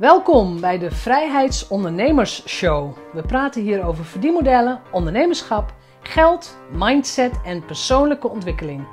[0.00, 2.96] Welkom bij de Vrijheidsondernemers Show.
[3.12, 8.86] We praten hier over verdienmodellen, ondernemerschap, geld, mindset en persoonlijke ontwikkeling.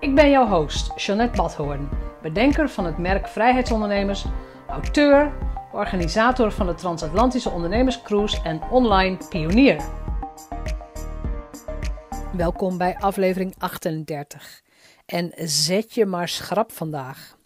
[0.00, 1.88] Ik ben jouw host, Jeanette Badhoorn,
[2.22, 4.24] bedenker van het merk Vrijheidsondernemers,
[4.68, 5.32] auteur,
[5.72, 9.84] organisator van de Transatlantische Ondernemerscruise en online pionier.
[12.36, 14.60] Welkom bij aflevering 38.
[15.06, 17.40] En zet je maar schrap vandaag.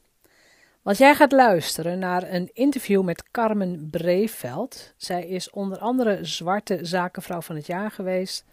[0.87, 4.94] Want jij gaat luisteren naar een interview met Carmen Breveld.
[4.96, 8.44] Zij is onder andere Zwarte Zakenvrouw van het Jaar geweest.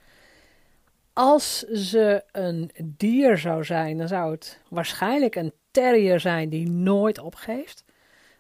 [1.14, 7.20] Als ze een dier zou zijn, dan zou het waarschijnlijk een terrier zijn die nooit
[7.20, 7.84] opgeeft.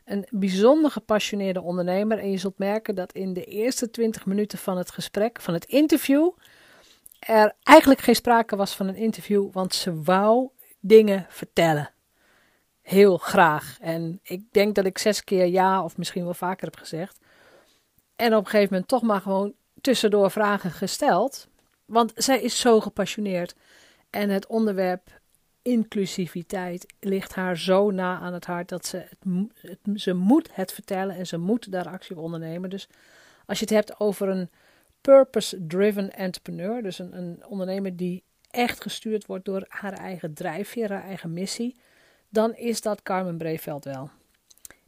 [0.06, 2.20] Een bijzonder gepassioneerde ondernemer.
[2.20, 5.66] En je zult merken dat in de eerste 20 minuten van het gesprek, van het
[5.66, 6.30] interview,
[7.20, 11.94] er eigenlijk geen sprake was van een interview, want ze wou dingen vertellen.
[12.84, 13.78] Heel graag.
[13.80, 17.20] En ik denk dat ik zes keer ja of misschien wel vaker heb gezegd.
[18.16, 21.48] En op een gegeven moment toch maar gewoon tussendoor vragen gesteld.
[21.86, 23.56] Want zij is zo gepassioneerd.
[24.10, 25.22] En het onderwerp
[25.62, 29.06] inclusiviteit ligt haar zo na aan het hart dat ze,
[29.62, 32.70] het, ze moet het vertellen en ze moet daar actie op ondernemen.
[32.70, 32.88] Dus
[33.46, 34.50] als je het hebt over een
[35.02, 41.04] purpose-driven entrepreneur, dus een, een ondernemer die echt gestuurd wordt door haar eigen drijfveer, haar
[41.04, 41.76] eigen missie,
[42.34, 44.10] dan is dat Carmen Breveld wel.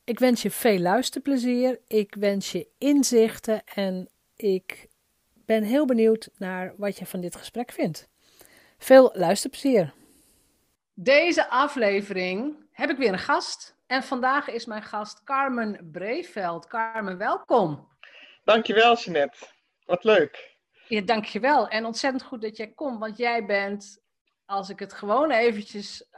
[0.04, 4.88] Ik wens je veel luisterplezier, ik wens je inzichten en ik
[5.34, 8.08] ben heel benieuwd naar wat je van dit gesprek vindt.
[8.78, 9.94] Veel luisterplezier.
[10.94, 16.68] Deze aflevering heb ik weer een gast en vandaag is mijn gast Carmen Breveld.
[16.68, 17.88] Carmen, welkom.
[18.44, 19.48] Dankjewel, Jeanette.
[19.86, 20.58] Wat leuk.
[20.88, 21.68] Ja, dankjewel.
[21.68, 24.02] En ontzettend goed dat jij komt, want jij bent,
[24.46, 26.10] als ik het gewoon eventjes,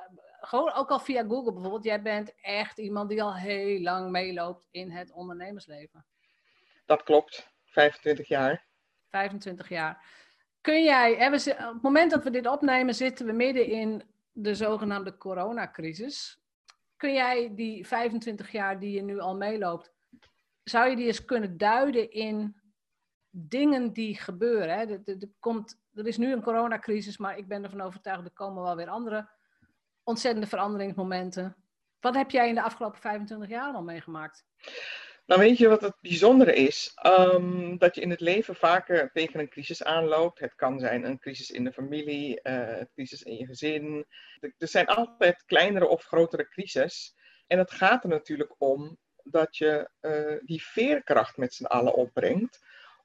[0.48, 4.67] gewoon ook al via Google bijvoorbeeld, jij bent echt iemand die al heel lang meeloopt
[4.72, 6.06] in het ondernemersleven.
[6.86, 8.66] Dat klopt, 25 jaar.
[9.09, 10.06] 25 jaar.
[10.62, 14.04] Kun jij, hè, we, op het moment dat we dit opnemen, zitten we midden in
[14.32, 16.42] de zogenaamde coronacrisis.
[16.98, 19.94] Kun jij die 25 jaar die je nu al meeloopt,
[20.64, 22.61] zou je die eens kunnen duiden in
[23.30, 24.77] dingen die gebeuren.
[24.77, 24.86] Hè.
[24.86, 28.64] Er, er, komt, er is nu een coronacrisis, maar ik ben ervan overtuigd, er komen
[28.64, 29.36] wel weer andere
[30.08, 31.56] ontzettende veranderingsmomenten.
[32.00, 34.45] Wat heb jij in de afgelopen 25 jaar al meegemaakt?
[35.26, 36.92] Nou, weet je wat het bijzondere is?
[37.06, 40.40] Um, dat je in het leven vaker tegen een crisis aanloopt.
[40.40, 44.06] Het kan zijn een crisis in de familie, uh, een crisis in je gezin.
[44.40, 47.16] Er zijn altijd kleinere of grotere crises.
[47.48, 52.60] En het gaat er natuurlijk om dat je uh, die veerkracht met z'n allen opbrengt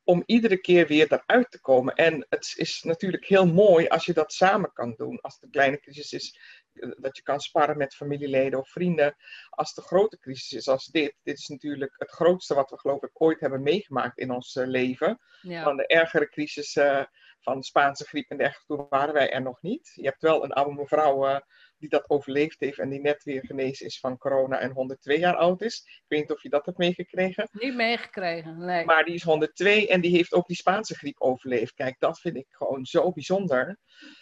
[0.04, 1.94] om iedere keer weer eruit te komen.
[1.94, 5.20] En het is natuurlijk heel mooi als je dat samen kan doen.
[5.20, 6.38] Als een kleine crisis is,
[6.72, 9.16] eh, dat je kan sparren met familieleden of vrienden.
[9.50, 13.02] Als een grote crisis is als dit, dit is natuurlijk het grootste wat we geloof
[13.02, 15.20] ik ooit hebben meegemaakt in ons eh, leven.
[15.40, 15.62] Ja.
[15.62, 17.04] Van de ergere crisis uh,
[17.40, 19.92] van de Spaanse griep en dergelijke, toen waren wij er nog niet.
[19.94, 21.40] Je hebt wel een oude mevrouw
[21.82, 25.36] die dat overleefd heeft en die net weer genezen is van corona en 102 jaar
[25.36, 25.82] oud is.
[25.84, 27.48] Ik weet niet of je dat hebt meegekregen.
[27.52, 28.84] Niet meegekregen, nee.
[28.84, 31.74] Maar die is 102 en die heeft ook die Spaanse griep overleefd.
[31.74, 33.78] Kijk, dat vind ik gewoon zo bijzonder.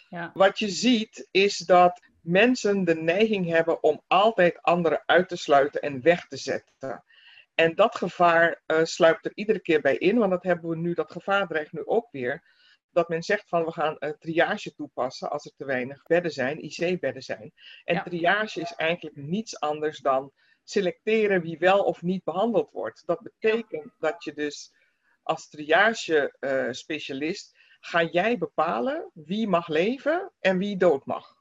[0.09, 0.31] Ja.
[0.33, 5.81] Wat je ziet is dat mensen de neiging hebben om altijd anderen uit te sluiten
[5.81, 7.03] en weg te zetten.
[7.55, 10.93] En dat gevaar uh, sluipt er iedere keer bij in, want dat hebben we nu,
[10.93, 12.43] dat gevaar dreigt nu ook weer
[12.91, 16.63] dat men zegt van we gaan een triage toepassen als er te weinig bedden zijn,
[16.63, 17.53] IC-bedden zijn.
[17.83, 20.31] En triage is eigenlijk niets anders dan
[20.63, 23.03] selecteren wie wel of niet behandeld wordt.
[23.05, 24.73] Dat betekent dat je dus
[25.23, 31.40] als triage-specialist uh, ga jij bepalen wie mag leven en wie dood mag.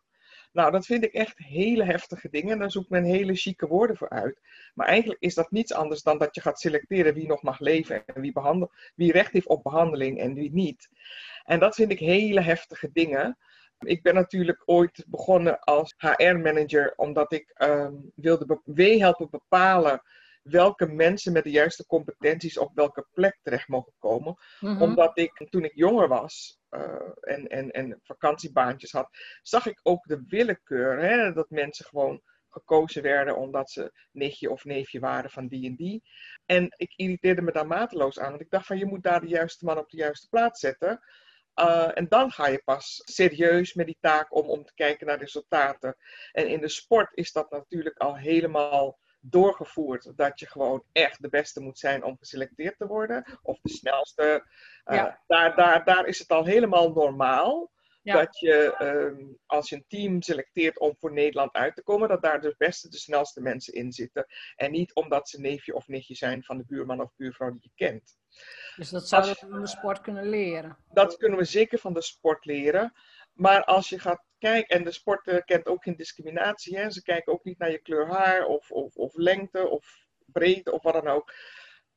[0.53, 2.59] Nou, dat vind ik echt hele heftige dingen.
[2.59, 4.41] Daar zoekt men hele chique woorden voor uit.
[4.75, 8.07] Maar eigenlijk is dat niets anders dan dat je gaat selecteren wie nog mag leven
[8.07, 10.89] en wie, behandel, wie recht heeft op behandeling en wie niet.
[11.45, 13.39] En dat vind ik hele heftige dingen.
[13.79, 20.03] Ik ben natuurlijk ooit begonnen als HR-manager omdat ik um, wilde mee helpen bepalen
[20.43, 24.37] welke mensen met de juiste competenties op welke plek terecht mogen komen.
[24.61, 24.83] Mm-hmm.
[24.83, 26.83] Omdat ik toen ik jonger was uh,
[27.21, 29.09] en, en, en vakantiebaantjes had,
[29.43, 30.99] zag ik ook de willekeur.
[30.99, 35.77] Hè, dat mensen gewoon gekozen werden omdat ze nichtje of neefje waren van die en
[35.77, 36.03] die.
[36.47, 38.31] En ik irriteerde me daar mateloos aan.
[38.31, 41.01] Want ik dacht van je moet daar de juiste man op de juiste plaats zetten.
[41.55, 45.19] Uh, en dan ga je pas serieus met die taak om, om te kijken naar
[45.19, 45.97] resultaten.
[46.33, 51.29] En in de sport is dat natuurlijk al helemaal doorgevoerd dat je gewoon echt de
[51.29, 53.39] beste moet zijn om geselecteerd te worden.
[53.43, 54.45] Of de snelste.
[54.85, 55.21] Uh, ja.
[55.27, 57.71] daar, daar, daar is het al helemaal normaal.
[58.03, 62.23] Dat je, ehm, als je een team selecteert om voor Nederland uit te komen, dat
[62.23, 64.27] daar de beste, de snelste mensen in zitten.
[64.57, 67.71] En niet omdat ze neefje of nichtje zijn van de buurman of buurvrouw die je
[67.75, 68.19] kent.
[68.77, 70.77] Dus dat zouden we van de sport kunnen leren?
[70.93, 72.93] Dat kunnen we zeker van de sport leren.
[73.33, 76.91] Maar als je gaat kijken, en de sport kent ook geen discriminatie, hè?
[76.91, 80.83] ze kijken ook niet naar je kleur haar of, of, of lengte of breedte of
[80.83, 81.33] wat dan ook.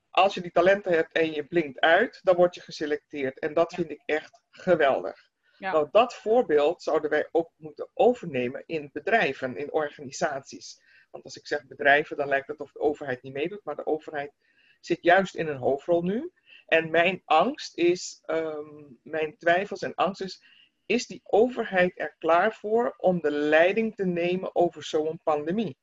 [0.09, 3.39] Als je die talenten hebt en je blinkt uit, dan word je geselecteerd.
[3.39, 5.31] En dat vind ik echt geweldig.
[5.57, 5.71] Ja.
[5.71, 10.81] Nou, dat voorbeeld zouden wij ook moeten overnemen in bedrijven, in organisaties.
[11.11, 13.85] Want als ik zeg bedrijven, dan lijkt het of de overheid niet meedoet, maar de
[13.85, 14.33] overheid
[14.79, 16.31] zit juist in een hoofdrol nu.
[16.65, 20.43] En mijn angst is, ehm, mijn twijfels en angst is,
[20.85, 25.77] is die overheid er klaar voor om de leiding te nemen over zo'n pandemie?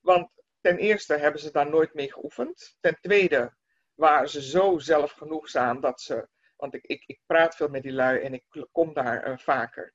[0.00, 0.30] Want
[0.60, 2.76] ten eerste hebben ze daar nooit mee geoefend.
[2.80, 3.56] Ten tweede
[3.94, 8.20] waren ze zo zelfgenoegzaam dat ze, want ik, ik, ik praat veel met die lui
[8.20, 9.94] en ik kom daar uh, vaker,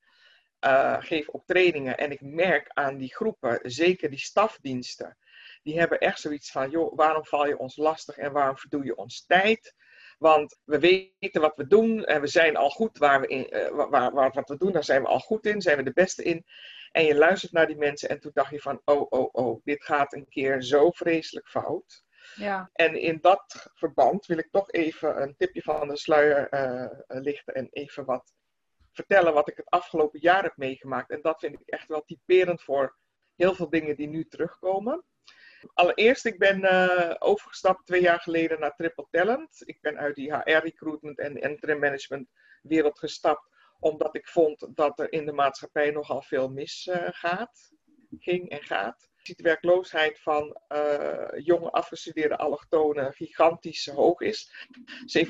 [0.65, 5.17] uh, geef optredingen en ik merk aan die groepen, zeker die stafdiensten,
[5.63, 8.95] die hebben echt zoiets van, joh, waarom val je ons lastig en waarom verdoe je
[8.95, 9.75] ons tijd?
[10.21, 13.87] Want we weten wat we doen en we zijn al goed waar we in, uh,
[13.89, 16.23] waar, waar, wat we doen, daar zijn we al goed in, zijn we de beste
[16.23, 16.45] in.
[16.91, 19.83] En je luistert naar die mensen en toen dacht je van, oh, oh, oh, dit
[19.83, 22.03] gaat een keer zo vreselijk fout.
[22.35, 22.69] Ja.
[22.73, 27.53] En in dat verband wil ik toch even een tipje van de sluier uh, lichten
[27.53, 28.33] en even wat
[28.91, 31.11] vertellen wat ik het afgelopen jaar heb meegemaakt.
[31.11, 32.97] En dat vind ik echt wel typerend voor
[33.35, 35.03] heel veel dingen die nu terugkomen.
[35.73, 39.61] Allereerst, ik ben uh, overgestapt twee jaar geleden naar Triple Talent.
[39.65, 42.29] Ik ben uit die HR-recruitment en interim management
[42.61, 43.49] wereld gestapt,
[43.79, 49.09] omdat ik vond dat er in de maatschappij nogal veel misgaat, uh, ging en gaat.
[49.15, 54.51] Je ziet de werkloosheid van uh, jonge afgestudeerde allochtonen gigantisch hoog is.
[55.17, 55.29] 7,1%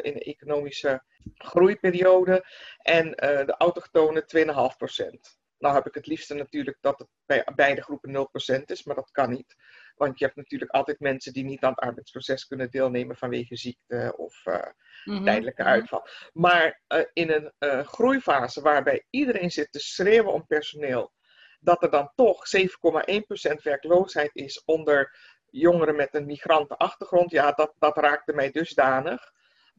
[0.00, 1.02] in de economische
[1.34, 2.44] groeiperiode
[2.78, 3.10] en
[3.46, 5.41] de autochtonen 2,5%.
[5.62, 8.28] Nou heb ik het liefste natuurlijk dat het bij beide groepen
[8.60, 9.56] 0% is, maar dat kan niet.
[9.96, 14.14] Want je hebt natuurlijk altijd mensen die niet aan het arbeidsproces kunnen deelnemen vanwege ziekte
[14.16, 15.70] of uh, tijdelijke mhm.
[15.70, 16.06] uitval.
[16.32, 21.12] Maar uh, in een uh, groeifase waarbij iedereen zit te schreeuwen om personeel,
[21.60, 25.16] dat er dan toch 7,1% werkloosheid is onder
[25.46, 29.32] jongeren met een migrantenachtergrond, ja, dat, dat raakte mij dusdanig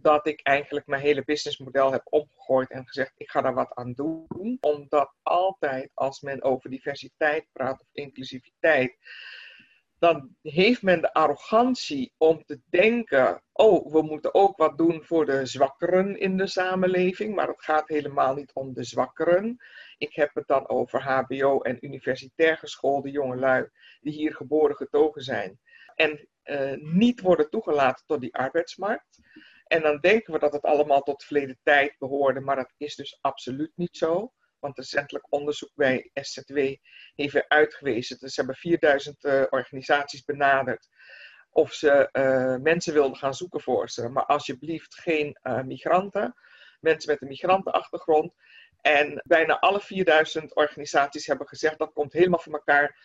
[0.03, 3.93] dat ik eigenlijk mijn hele businessmodel heb omgegooid en gezegd: ik ga daar wat aan
[3.93, 4.57] doen.
[4.61, 8.97] Omdat altijd als men over diversiteit praat of inclusiviteit,
[9.99, 15.25] dan heeft men de arrogantie om te denken: oh, we moeten ook wat doen voor
[15.25, 17.35] de zwakkeren in de samenleving.
[17.35, 19.57] Maar het gaat helemaal niet om de zwakkeren.
[19.97, 23.69] Ik heb het dan over HBO en universitair geschoolde jongelui
[24.01, 25.59] die hier geboren getogen zijn.
[25.95, 29.19] En uh, niet worden toegelaten tot die arbeidsmarkt.
[29.73, 33.17] En dan denken we dat het allemaal tot verleden tijd behoorde, maar dat is dus
[33.21, 34.33] absoluut niet zo.
[34.59, 36.57] Want recentelijk onderzoek bij SZW
[37.15, 38.17] heeft weer uitgewezen.
[38.19, 40.87] Dus ze hebben 4000 uh, eh, organisaties benaderd
[41.49, 44.09] of ze uh, mensen wilden gaan zoeken voor ze.
[44.09, 46.35] Maar alsjeblieft geen uh, migranten,
[46.79, 48.33] mensen met een migrantenachtergrond.
[48.81, 52.97] En bijna alle 4000 organisaties hebben gezegd dat komt helemaal voor elkaar.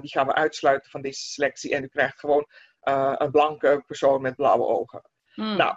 [0.00, 2.46] die gaan we uitsluiten van deze selectie en u krijgt gewoon
[3.18, 5.02] een blanke persoon met blauwe ogen.
[5.34, 5.56] Hmm.
[5.56, 5.76] Nou,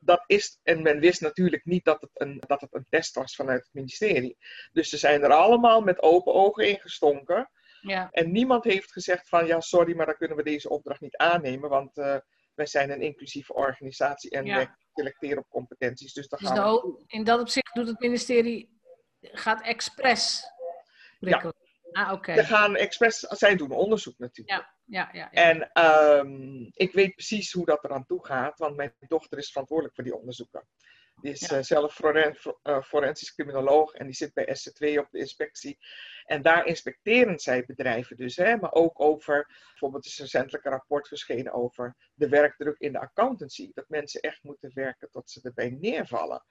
[0.00, 3.34] dat is, en men wist natuurlijk niet dat het, een, dat het een test was
[3.34, 4.36] vanuit het ministerie.
[4.72, 7.50] Dus ze zijn er allemaal met open ogen ingestonken.
[7.80, 8.08] Ja.
[8.10, 11.68] En niemand heeft gezegd van ja, sorry, maar dan kunnen we deze opdracht niet aannemen,
[11.68, 12.16] want uh,
[12.54, 14.54] wij zijn een inclusieve organisatie en ja.
[14.54, 16.12] wij selecteren op competenties.
[16.12, 17.02] Dus, dus we...
[17.06, 18.80] in dat opzicht doet het ministerie,
[19.20, 20.44] gaat expres
[21.18, 21.54] prikkelen.
[21.92, 22.02] Ja.
[22.02, 22.34] Ah, oké.
[22.34, 24.58] Ze gaan expres, zij doen onderzoek natuurlijk.
[24.58, 25.30] Ja ja, ja, ja.
[25.30, 25.70] En
[26.18, 30.04] um, ik weet precies hoe dat eraan toe gaat, want mijn dochter is verantwoordelijk voor
[30.04, 30.66] die onderzoeken.
[31.20, 31.56] Die is ja.
[31.56, 35.78] uh, zelf foren, uh, forensisch criminoloog en die zit bij SC2 op de inspectie.
[36.24, 41.08] En daar inspecteren zij bedrijven dus, hè, maar ook over, bijvoorbeeld is recentelijk een rapport
[41.08, 43.70] verschenen over de werkdruk in de accountancy.
[43.74, 46.44] Dat mensen echt moeten werken tot ze erbij neervallen.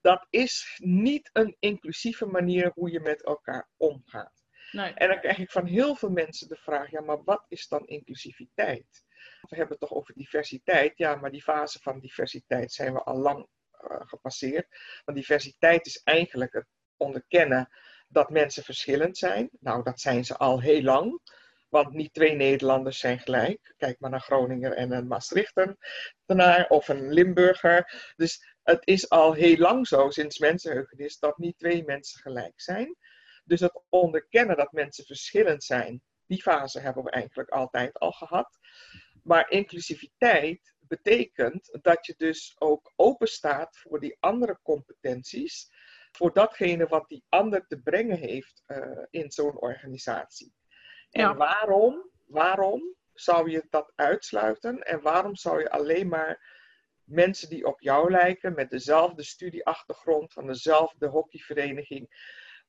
[0.00, 4.39] Dat is niet een inclusieve manier hoe je met elkaar omgaat.
[4.72, 4.94] Nee.
[4.94, 7.86] En dan krijg ik van heel veel mensen de vraag: ja, maar wat is dan
[7.86, 9.04] inclusiviteit?
[9.40, 10.98] We hebben het toch over diversiteit.
[10.98, 13.46] Ja, maar die fase van diversiteit zijn we al lang
[13.84, 14.66] uh, gepasseerd.
[15.04, 17.68] Want diversiteit is eigenlijk het onderkennen
[18.08, 19.50] dat mensen verschillend zijn.
[19.60, 21.20] Nou, dat zijn ze al heel lang.
[21.68, 23.74] Want niet twee Nederlanders zijn gelijk.
[23.76, 28.12] Kijk maar naar Groninger en een Maastrichternaar of een Limburger.
[28.16, 32.96] Dus het is al heel lang zo, sinds mensenheugenis, dat niet twee mensen gelijk zijn.
[33.50, 38.58] Dus het onderkennen dat mensen verschillend zijn, die fase hebben we eigenlijk altijd al gehad.
[39.22, 45.68] Maar inclusiviteit betekent dat je dus ook open staat voor die andere competenties.
[46.12, 50.54] voor datgene wat die ander te brengen heeft uh, in zo'n organisatie.
[51.10, 51.34] En Ja.
[51.34, 56.58] waarom, waarom zou je dat uitsluiten en waarom zou je alleen maar
[57.04, 62.08] mensen die op jou lijken, met dezelfde studieachtergrond, van dezelfde hockeyvereniging,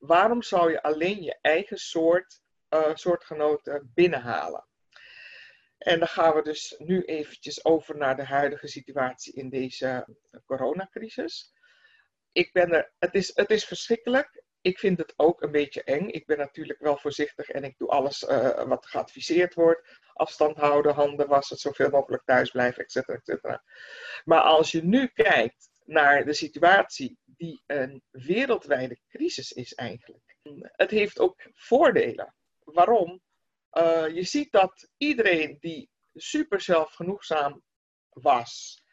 [0.02, 4.66] waarom zou je alleen je eigen soort, eh, soortgenoten binnenhalen?
[5.78, 10.08] En dan gaan we dus nu eventjes over naar de huidige situatie in deze
[10.46, 11.54] coronacrisis.
[12.32, 14.44] Ik ben er, het, is, het is verschrikkelijk.
[14.62, 16.08] Ik vind het ook een beetje eng.
[16.08, 20.00] Ik ben natuurlijk wel voorzichtig en ik doe alles eh, wat geadviseerd wordt.
[20.14, 23.64] Afstand houden, handen wassen, zoveel mogelijk thuis blijven, et cetera, et cetera.
[24.24, 30.38] Maar als je nu kijkt naar de situatie die een wereldwijde crisis is eigenlijk.
[30.62, 32.36] Het heeft ook voordelen.
[32.64, 33.22] Waarom?
[33.74, 37.62] Uh, je ziet dat iedereen die super zelfgenoegzaam
[38.10, 38.84] was.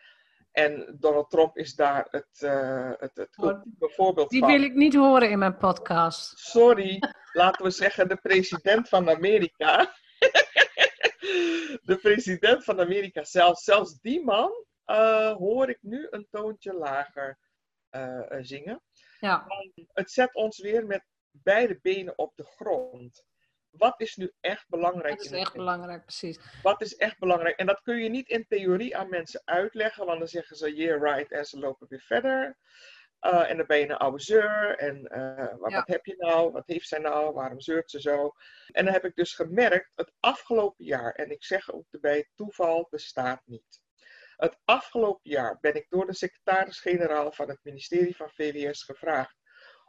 [0.52, 4.50] En Donald Trump is daar het, uh, het, het ultieme voorbeeld Die van.
[4.50, 6.38] wil ik niet horen in mijn podcast.
[6.38, 6.98] Sorry,
[7.32, 9.94] laten we zeggen de president van Amerika.
[11.90, 17.38] de president van Amerika zelf, zelfs die man uh, hoor ik nu een toontje lager
[18.40, 18.83] zingen.
[19.21, 19.47] Ja.
[19.92, 23.25] Het zet ons weer met beide benen op de grond.
[23.71, 25.16] Wat is nu echt belangrijk?
[25.16, 26.38] Dat is echt belangrijk, precies.
[26.62, 27.57] Wat is echt belangrijk?
[27.57, 31.02] En dat kun je niet in theorie aan mensen uitleggen, want dan zeggen ze yeah
[31.02, 32.57] right en ze lopen weer verder.
[33.21, 34.76] Uh, en dan ben je een oude zeur.
[34.76, 35.76] En uh, wat, Ja.
[35.76, 36.52] wat heb je nou?
[36.52, 37.35] Wat heeft zij nou?
[37.35, 38.33] Waarom zeurt ze zo?
[38.66, 42.87] En dan heb ik dus gemerkt, het afgelopen jaar, en ik zeg ook erbij, toeval
[42.90, 43.80] bestaat niet.
[44.38, 49.37] Het afgelopen jaar ben ik door de secretaris-generaal van het ministerie van VWS gevraagd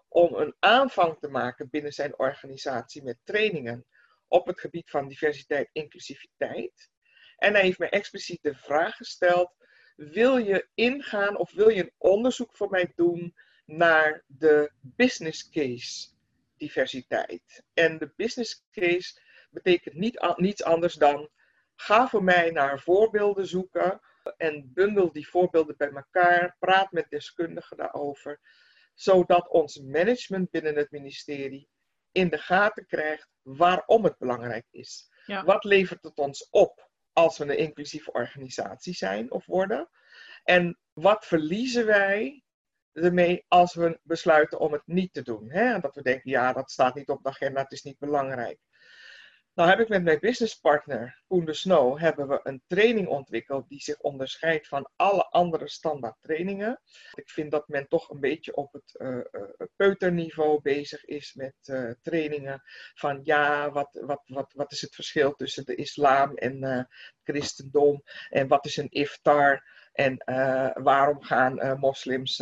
[0.08, 3.86] om een aanvang te maken binnen zijn organisatie met trainingen
[4.28, 6.90] op het gebied van diversiteit inclusiviteit.
[7.38, 9.56] En hij heeft mij expliciet de vraag gesteld:
[9.96, 16.10] wil je ingaan of wil je een onderzoek voor mij doen naar de business case
[16.58, 17.64] diversiteit?
[17.74, 21.30] En de business case betekent niet, niets anders dan
[21.76, 24.02] ga voor mij naar voorbeelden zoeken
[24.38, 28.40] en bundel die voorbeelden bij elkaar, praat met deskundigen daarover,
[28.94, 31.70] zodat ons management binnen het ministerie
[32.12, 35.12] in de gaten krijgt waarom het belangrijk is.
[35.26, 35.44] Ja.
[35.44, 39.90] Wat levert het ons op als we een inclusieve organisatie zijn of worden?
[40.44, 42.44] En wat verliezen wij
[42.92, 45.52] ermee als we besluiten om het niet te doen?
[45.52, 45.80] Hè?
[45.80, 48.60] Dat we denken, ja, dat staat niet op de agenda, het is niet belangrijk.
[49.60, 53.82] Nou heb ik met mijn businesspartner Koen de Snow hebben we een training ontwikkeld die
[53.82, 56.82] zich onderscheidt van alle andere standaard trainingen.
[57.14, 59.42] Ik vind dat men toch een beetje op het uh, uh,
[59.76, 62.62] peuterniveau bezig is met uh, trainingen
[62.94, 66.88] van ja, wat, wat, wat, wat is het verschil tussen de islam en het
[67.24, 70.24] christendom en wat is een iftar en
[70.84, 72.42] waarom gaan moslims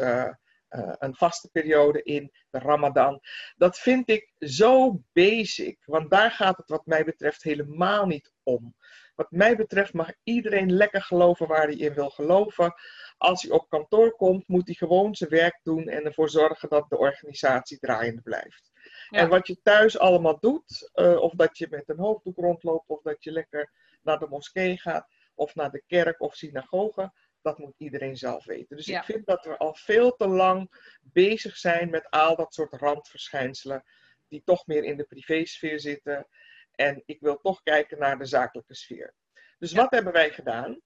[0.69, 3.19] uh, een vaste periode in, de Ramadan.
[3.55, 8.75] Dat vind ik zo basic, want daar gaat het wat mij betreft helemaal niet om.
[9.15, 12.73] Wat mij betreft mag iedereen lekker geloven waar hij in wil geloven.
[13.17, 16.89] Als hij op kantoor komt, moet hij gewoon zijn werk doen en ervoor zorgen dat
[16.89, 18.71] de organisatie draaiende blijft.
[19.09, 19.19] Ja.
[19.19, 23.01] En wat je thuis allemaal doet, uh, of dat je met een hoofddoek rondloopt, of
[23.01, 23.71] dat je lekker
[24.01, 27.11] naar de moskee gaat, of naar de kerk of synagoge,
[27.47, 28.75] dat moet iedereen zelf weten.
[28.77, 28.99] Dus Ja.
[28.99, 30.69] ik vind dat we al veel te lang
[31.01, 33.83] bezig zijn met al dat soort randverschijnselen,
[34.27, 36.27] die toch meer in de privésfeer zitten.
[36.71, 39.13] En ik wil toch kijken naar de zakelijke sfeer.
[39.57, 39.81] Dus Ja.
[39.81, 40.81] wat hebben wij gedaan?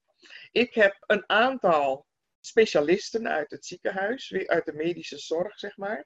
[0.51, 2.07] Ik heb een aantal
[2.39, 6.05] specialisten uit het ziekenhuis, uit de medische zorg, zeg maar.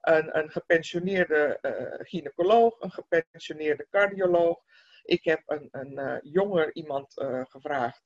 [0.00, 4.62] Een, een gepensioneerde eh, gynaecoloog, een gepensioneerde cardioloog.
[5.02, 8.02] Ik heb een, een eh, jonger iemand eh, gevraagd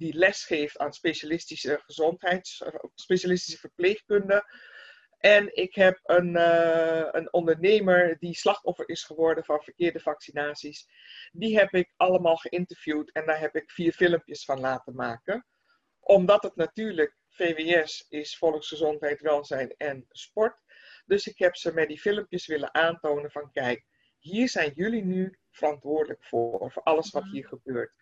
[0.00, 4.44] die les geeft aan specialistische gezondheids, eh, specialistische verpleegkunde.
[5.18, 10.86] En ik heb een, eh, een ondernemer die slachtoffer is geworden van verkeerde vaccinaties.
[11.32, 15.46] Die heb ik allemaal geïnterviewd en daar heb ik vier filmpjes van laten maken.
[16.00, 20.56] Omdat het natuurlijk VWS is volksgezondheid, welzijn en sport.
[21.06, 23.84] Dus ik heb ze met die filmpjes willen aantonen van kijk,
[24.18, 27.32] hier zijn jullie nu verantwoordelijk voor, voor alles wat Mhm.
[27.32, 27.94] hier gebeurt.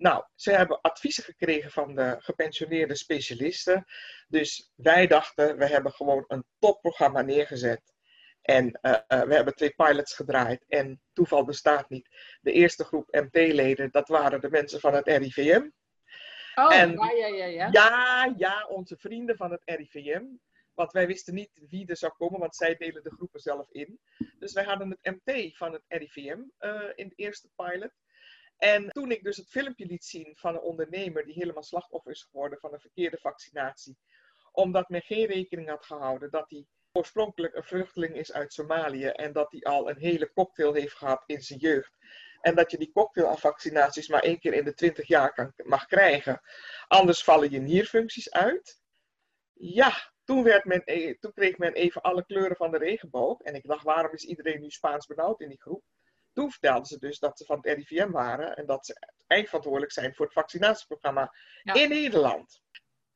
[0.00, 3.84] Nou, ze hebben adviezen gekregen van de gepensioneerde specialisten.
[4.28, 7.94] Dus wij dachten, we hebben gewoon een topprogramma neergezet.
[8.42, 10.64] En uh, uh, we hebben twee pilots gedraaid.
[10.68, 12.08] En toeval bestaat niet.
[12.40, 15.68] De eerste groep MT-leden, dat waren de mensen van het RIVM.
[16.54, 17.68] Oh, En- ja, ja, ja, ja.
[17.72, 20.24] Ja, ja, onze vrienden van het RIVM.
[20.74, 24.00] Want wij wisten niet wie er zou komen, want zij delen de groepen zelf in.
[24.38, 27.92] Dus wij hadden het MT van het RIVM uh, in de eerste pilot.
[28.60, 32.22] En toen ik dus het filmpje liet zien van een ondernemer die helemaal slachtoffer is
[32.22, 33.98] geworden van een verkeerde vaccinatie,
[34.52, 39.32] omdat men geen rekening had gehouden dat hij oorspronkelijk een vluchteling is uit Somalië en
[39.32, 41.96] dat hij al een hele cocktail heeft gehad in zijn jeugd.
[42.40, 45.52] En dat je die cocktail aan vaccinaties maar één keer in de 20 jaar kan,
[45.56, 46.40] mag krijgen.
[46.88, 48.82] Anders vallen je nierfuncties uit.
[49.52, 53.40] Ja, toen, werd men, e- toen kreeg men even alle kleuren van de regenboog.
[53.40, 55.84] En ik dacht, waarom is iedereen nu Spaans benauwd in die groep?
[56.32, 60.14] Toen vertelden ze dus dat ze van het RIVM waren en dat ze eindverantwoordelijk zijn
[60.14, 62.62] voor het vaccinatieprogramma in Nederland.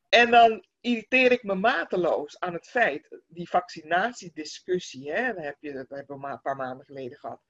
[0.08, 5.72] En dan irriteer ik me mateloos aan het feit, die vaccinatiediscussie, hè, daar, heb je,
[5.72, 7.40] dat hebben we een paar maanden geleden gehad.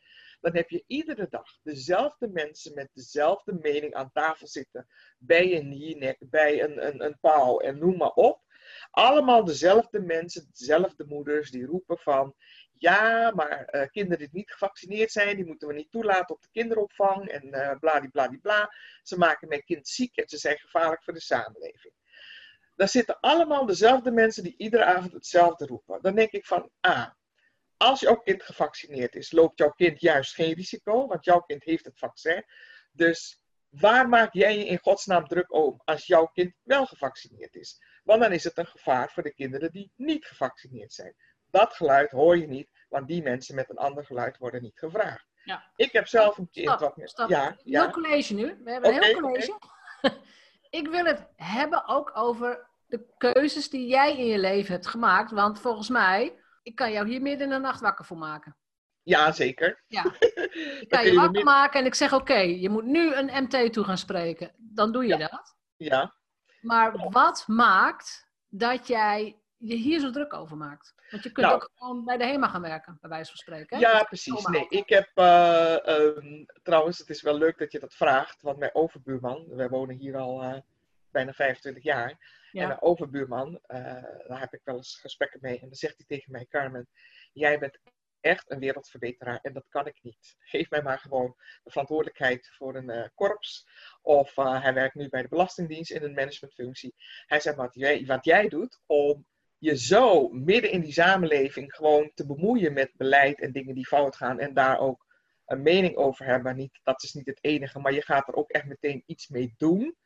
[0.41, 4.89] Dan heb je iedere dag dezelfde mensen met dezelfde mening aan tafel zitten.
[5.19, 8.43] Bij een niernek, bij een, een, een pauw en noem maar op.
[8.91, 12.35] Allemaal dezelfde mensen, dezelfde moeders die roepen van
[12.79, 16.49] ja, maar uh, kinderen die niet gevaccineerd zijn, die moeten we niet toelaten op de
[16.53, 18.75] kinderopvang en uh, bladibladibla.
[19.03, 21.95] Ze maken mijn kind ziek en ze zijn gevaarlijk voor de samenleving.
[22.77, 26.03] Daar zitten allemaal dezelfde mensen die iedere avond hetzelfde roepen.
[26.03, 27.11] Dan denk ik van, ah,
[27.77, 31.85] als jouw kind gevaccineerd is, loopt jouw kind juist geen risico, want jouw kind heeft
[31.85, 32.45] het vaccin.
[32.93, 37.83] Dus waar maak jij je in godsnaam druk om als jouw kind wel gevaccineerd is?
[38.05, 41.15] Want dan is het een gevaar voor de kinderen die niet gevaccineerd zijn.
[41.55, 45.27] Dat geluid hoor je niet, want die mensen met een ander geluid worden niet gevraagd.
[45.45, 45.71] Ja.
[45.77, 47.29] Ik heb zelf een kind stop, wat Stop.
[47.29, 47.81] Ja, ja.
[47.81, 48.61] Heel college nu.
[48.65, 49.59] We hebben een heel college.
[50.81, 55.31] ik wil het hebben ook over de keuzes die jij in je leven hebt gemaakt.
[55.31, 58.57] Want volgens mij, ik kan jou hier midden in de nacht wakker voor maken.
[59.03, 59.83] Ja, zeker.
[59.87, 60.05] Ja.
[60.81, 63.73] Ik kan je er wakker maken en ik zeg oké, je moet nu een MT
[63.73, 64.53] toe gaan spreken.
[64.57, 65.57] Dan doe je dat.
[65.77, 66.15] Ja,
[66.61, 70.95] Maar wat maakt dat jij je hier zo druk over maakt?
[71.11, 71.55] Want je kunt Nou.
[71.63, 73.77] ook gewoon bij de HEMA gaan werken, bij wijze van spreken.
[73.77, 73.83] hè?
[73.83, 74.45] ja precies.
[74.47, 78.59] Nee, ik heb uh, um, trouwens, het is wel leuk dat je dat vraagt, want
[78.59, 80.57] mijn overbuurman, wij wonen hier al uh,
[81.11, 82.09] bijna 25 jaar,
[82.51, 82.63] Ja.
[82.63, 83.59] en mijn overbuurman, uh,
[84.29, 86.89] daar heb ik wel eens gesprekken mee, en dan zegt hij tegen mij, Carmen,
[87.33, 87.79] jij bent
[88.21, 90.37] echt een wereldverbeteraar en dat kan ik niet.
[90.39, 93.67] Geef mij maar gewoon de verantwoordelijkheid voor een uh, korps.
[94.03, 96.95] Of uh, hij werkt nu bij de Belastingdienst in een managementfunctie.
[97.27, 99.27] Hij zegt, wat jij, wat jij doet om
[99.65, 104.17] je zo midden in die samenleving gewoon te bemoeien met beleid en dingen die fout
[104.17, 105.07] gaan en daar ook
[105.47, 106.57] een mening over hebben.
[106.57, 109.55] Niet, dat is niet het enige, maar je gaat er ook echt meteen iets mee
[109.57, 109.97] doen.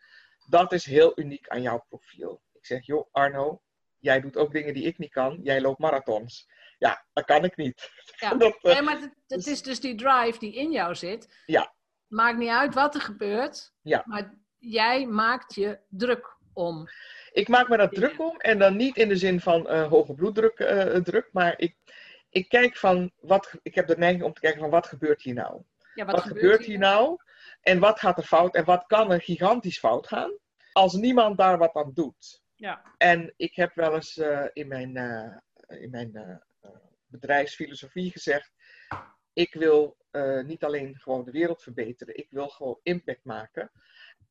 [0.48, 2.42] Dat is heel uniek aan jouw profiel.
[2.52, 3.62] Ik zeg, joh Arno,
[3.98, 5.40] jij doet ook dingen die ik niet kan.
[5.42, 6.48] Jij loopt marathons.
[6.78, 7.90] Ja, dat kan ik niet.
[8.16, 8.34] Ja.
[8.34, 11.42] Dat, uh, Nee, maar het, het is dus die drive die in jou zit.
[11.46, 11.74] Ja.
[12.06, 13.72] Maakt niet uit wat er gebeurt.
[13.82, 14.02] Ja.
[14.04, 16.88] Maar jij maakt je druk om.
[17.38, 18.36] Ik maak me daar druk om.
[18.36, 21.76] En dan niet in de zin van uh, hoge bloeddruk, uh, druk, maar ik,
[22.30, 23.54] ik kijk van wat.
[23.62, 25.62] Ik heb de neiging om te kijken van wat gebeurt hier nou?
[25.94, 27.16] Ja, Wat, gebeurt hier nou?
[27.60, 28.54] En wat gaat er fout?
[28.54, 30.32] En wat kan er gigantisch fout gaan?
[30.72, 32.42] Als niemand daar wat aan doet.
[32.54, 32.82] Ja.
[32.96, 34.96] En ik heb wel eens uh, in mijn,
[35.68, 36.42] in mijn
[37.06, 38.52] bedrijfsfilosofie gezegd:
[39.32, 39.96] ik wil
[40.44, 43.70] niet alleen gewoon de wereld verbeteren, ik wil gewoon impact maken.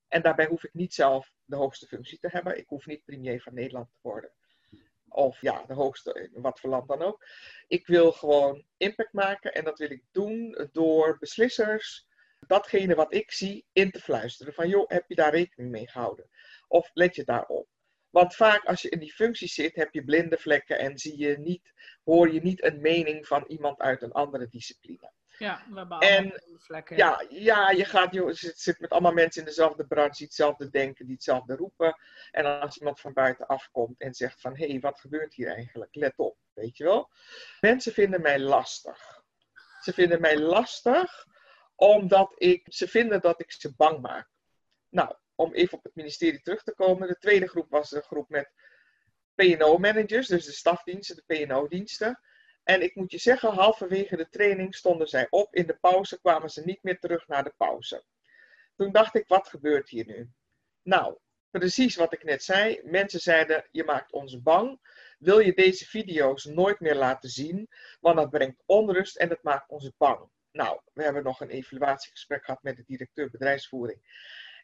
[0.07, 2.57] En daarbij hoef ik niet zelf de hoogste functie te hebben.
[2.57, 4.31] Ik hoef niet premier van Nederland te worden.
[5.09, 7.25] Of ja, de hoogste, wat voor land dan ook.
[7.67, 12.07] Ik wil gewoon impact maken en dat wil ik doen door beslissers
[12.47, 14.53] datgene wat ik zie in te fluisteren.
[14.53, 16.29] Van joh, heb je daar rekening mee gehouden?
[16.67, 17.67] Of let je daarop?
[18.09, 21.37] Want vaak als je in die functie zit, heb je blinde vlekken en zie je
[21.37, 25.11] niet, hoor je niet een mening van iemand uit een andere discipline.
[25.37, 26.97] Ja, we hebben En vlekken.
[26.97, 31.05] Ja, ja, je gaat, zit, zit met allemaal mensen in dezelfde branche, die hetzelfde denken,
[31.05, 31.97] die hetzelfde roepen.
[32.31, 35.95] En als iemand van buiten afkomt en zegt van, hé, hey, wat gebeurt hier eigenlijk?
[35.95, 37.11] Let op, weet je wel.
[37.59, 39.23] Mensen vinden mij lastig.
[39.81, 41.25] Ze vinden mij lastig
[41.75, 44.29] omdat ik, ze vinden dat ik ze bang maak.
[44.89, 47.07] Nou, om even op het ministerie terug te komen.
[47.07, 48.51] De tweede groep was een groep met
[49.35, 52.19] P&O-managers, dus de stafdiensten, de P&O-diensten.
[52.67, 55.55] En ik moet je zeggen, halverwege de training stonden zij op.
[55.55, 58.03] In de pauze kwamen ze niet meer terug naar de pauze.
[58.75, 60.29] Toen dacht ik, wat gebeurt hier nu?
[60.81, 61.17] Nou,
[61.49, 62.81] precies wat ik net zei.
[62.83, 64.79] Mensen zeiden, je maakt ons bang.
[65.19, 67.69] Wil je deze video's nooit meer laten zien?
[67.99, 70.29] Want dat brengt onrust en het maakt ons bang.
[70.51, 73.99] Nou, we hebben nog een evaluatiegesprek gehad met de directeur bedrijfsvoering.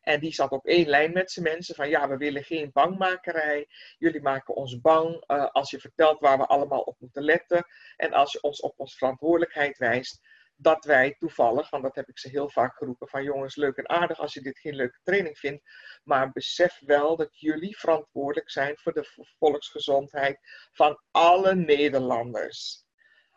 [0.04, 3.68] En die zat op één lijn met zijn mensen van ja, we willen geen bangmakerij.
[3.98, 7.66] Jullie maken ons bang uh, als je vertelt waar we allemaal op moeten letten.
[7.96, 10.22] En als je ons op onze verantwoordelijkheid wijst.
[10.56, 13.90] Dat wij toevallig, want dat heb ik ze heel vaak geroepen, van jongens, leuk en
[13.90, 15.64] aardig als je dit geen leuke training vindt.
[16.04, 20.40] Maar besef wel dat jullie verantwoordelijk zijn voor de volksgezondheid
[20.72, 22.86] van alle Nederlanders.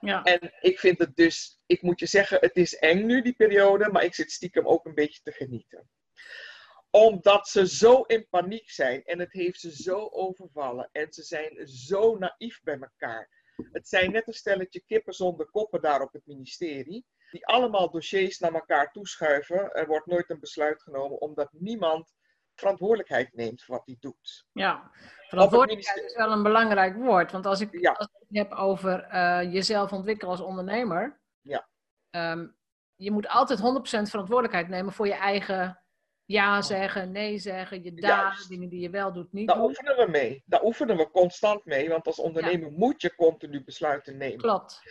[0.00, 0.22] Ja.
[0.22, 3.90] En ik vind het dus, ik moet je zeggen, het is eng nu die periode,
[3.90, 5.88] maar ik zit stiekem ook een beetje te genieten
[6.96, 11.66] omdat ze zo in paniek zijn en het heeft ze zo overvallen en ze zijn
[11.66, 13.30] zo naïef bij elkaar.
[13.72, 17.06] Het zijn net een stelletje kippen zonder koppen daar op het ministerie.
[17.30, 19.72] Die allemaal dossiers naar elkaar toeschuiven.
[19.72, 22.14] Er wordt nooit een besluit genomen omdat niemand
[22.54, 24.46] verantwoordelijkheid neemt voor wat hij doet.
[24.52, 24.90] Ja,
[25.28, 27.32] verantwoordelijkheid is wel een belangrijk woord.
[27.32, 31.20] Want als ik, als ik het heb over uh, jezelf ontwikkelen als ondernemer.
[31.40, 31.68] Ja.
[32.10, 32.56] Um,
[32.94, 33.62] je moet altijd 100%
[34.10, 35.80] verantwoordelijkheid nemen voor je eigen
[36.26, 39.66] ja zeggen, nee zeggen, je daden, dingen die je wel doet, niet Daar doen.
[39.66, 40.42] oefenen we mee.
[40.46, 44.38] Daar oefenen we constant mee, want als ondernemer moet je continu besluiten nemen.
[44.38, 44.82] Klopt.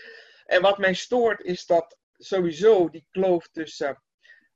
[0.45, 4.03] En wat mij stoort is dat sowieso die kloof tussen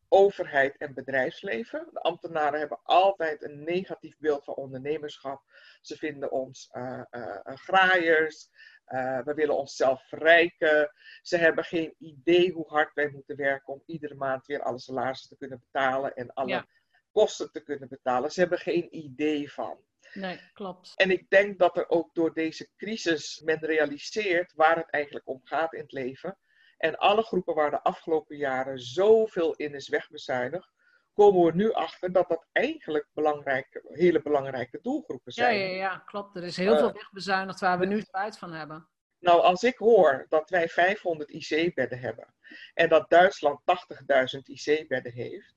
[0.08, 1.88] overheid en bedrijfsleven.
[1.94, 5.42] De ambtenaren hebben altijd een negatief beeld van ondernemerschap.
[5.82, 8.50] Ze vinden ons uh, uh, graaiers.
[8.90, 10.92] Uh, we willen onszelf verrijken.
[11.22, 15.30] Ze hebben geen idee hoe hard wij moeten werken om iedere maand weer alle salarissen
[15.30, 16.68] te kunnen betalen en alle
[17.12, 18.32] kosten te kunnen betalen.
[18.32, 19.84] Ze hebben geen idee van.
[20.14, 20.94] Nee, klopt.
[20.96, 25.42] En ik denk dat er ook door deze crisis men realiseert waar het eigenlijk om
[25.44, 26.38] gaat in het leven.
[26.78, 30.72] En alle groepen waar de afgelopen jaren zoveel in is wegbezuinigd,
[31.20, 35.58] komen we nu achter dat dat eigenlijk belangrijke, hele belangrijke doelgroepen zijn.
[35.58, 36.36] Ja, ja, ja klopt.
[36.36, 38.88] Er is heel veel wegbezuinigd waar we nu spijt van hebben.
[39.20, 42.34] Nou, als ik hoor dat wij 500 IC-bedden hebben
[42.74, 45.56] en dat Duitsland 80.000 IC-bedden heeft,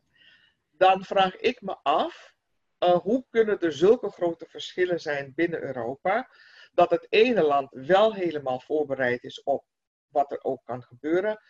[0.71, 2.35] dan vraag ik me af,
[2.79, 6.29] uh, hoe kunnen er zulke grote verschillen zijn binnen Europa,
[6.73, 9.65] dat het ene land wel helemaal voorbereid is op
[10.09, 11.41] wat er ook kan gebeuren.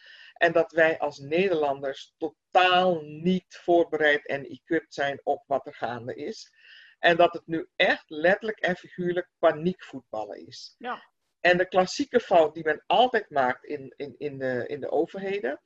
[0.43, 6.15] En dat wij als Nederlanders totaal niet voorbereid en equipped zijn op wat er gaande
[6.15, 6.53] is.
[6.99, 10.75] En dat het nu echt letterlijk en figuurlijk paniekvoetballen is.
[10.79, 11.03] Ja.
[11.41, 15.61] En de klassieke fout die men altijd maakt in, in, in, de, in de overheden,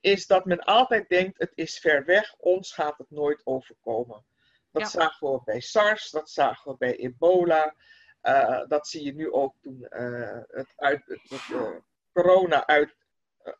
[0.00, 4.24] is dat men altijd denkt: het is ver weg, ons gaat het nooit overkomen.
[4.72, 4.88] Dat Ja.
[4.88, 7.74] zagen we bij SARS, dat zagen we bij ebola.
[8.20, 11.76] eh, dat zie je nu ook toen eh, het, uit, het, het, eh,
[12.12, 12.96] corona uit,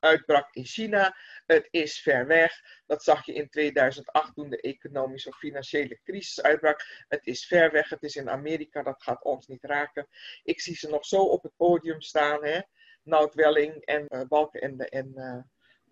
[0.00, 1.16] uitbrak in China.
[1.46, 2.60] Het is ver weg.
[2.86, 7.04] Dat zag je in 2008 toen de economische of financiële crisis uitbrak.
[7.08, 7.88] Het is ver weg.
[7.88, 8.82] Het is in Amerika.
[8.82, 10.08] Dat gaat ons niet raken.
[10.42, 12.44] Ik zie ze nog zo op het podium staan.
[12.44, 12.60] Hè?
[13.02, 15.42] Nout Welling en uh, Balkenende en uh,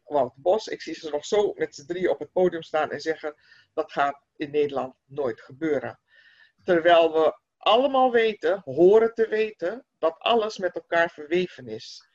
[0.05, 0.69] Wout Bos.
[0.69, 3.35] Ik zie ze nog zo met z'n drie op het podium staan en zeggen
[3.75, 6.01] dat gaat in Nederland nooit gebeuren.
[6.65, 12.11] Terwijl we allemaal weten, horen te weten, dat alles met elkaar verweven is.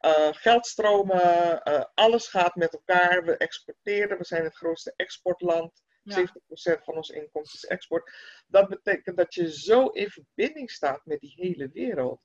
[0.00, 3.24] Uh, geldstromen, uh, alles gaat met elkaar.
[3.24, 5.82] We exporteren, we zijn het grootste exportland.
[6.02, 6.26] Ja.
[6.26, 8.12] 70% van ons inkomsten is export.
[8.46, 12.22] Dat betekent dat je zo in verbinding staat met die hele wereld.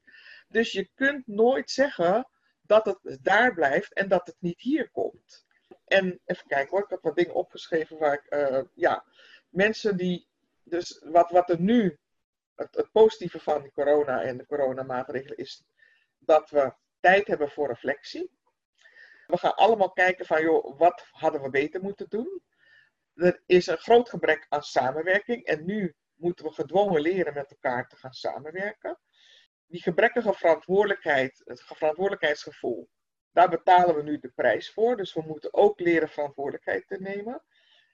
[0.47, 2.27] Dus je kunt nooit zeggen
[2.61, 5.45] dat het daar blijft en dat het niet hier komt.
[5.85, 9.05] En even kijken hoor, ik had wat dingen opgeschreven waar ik, uh, ja,
[9.49, 10.27] mensen die,
[10.63, 11.99] dus wat, wat er nu,
[12.55, 15.63] het, het positieve van die corona en de coronamaatregelen is
[16.17, 18.31] dat we tijd hebben voor reflectie.
[19.27, 22.41] We gaan allemaal kijken van, joh, wat hadden we beter moeten doen?
[23.13, 27.87] Er is een groot gebrek aan samenwerking en nu moeten we gedwongen leren met elkaar
[27.87, 28.99] te gaan samenwerken.
[29.67, 32.89] Die gebrekkige verantwoordelijkheid, het verantwoordelijkheidsgevoel,
[33.31, 34.97] daar betalen we nu de prijs voor.
[34.97, 37.43] Dus we moeten ook leren verantwoordelijkheid te nemen.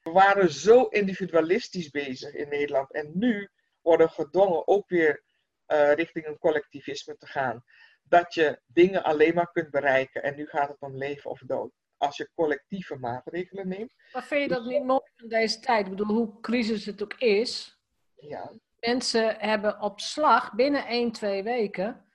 [0.02, 3.50] We waren zo individualistisch bezig in Nederland en nu
[3.82, 5.24] worden we gedwongen ook weer
[5.68, 7.64] uh, richting een collectivisme te gaan
[8.10, 10.24] dat je dingen alleen maar kunt bereiken.
[10.24, 11.72] En nu gaat het om leven of dood.
[11.98, 13.94] Als je collectieve maatregelen neemt.
[14.14, 15.86] Maar vind je dat niet mooi van deze tijd?
[15.86, 17.80] Ik bedoel, hoe crisis het ook is.
[18.16, 18.52] Ja.
[18.80, 22.06] Mensen hebben op slag binnen 1, 2 weken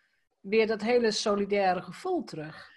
[0.41, 2.73] weer dat hele solidaire gevoel terug.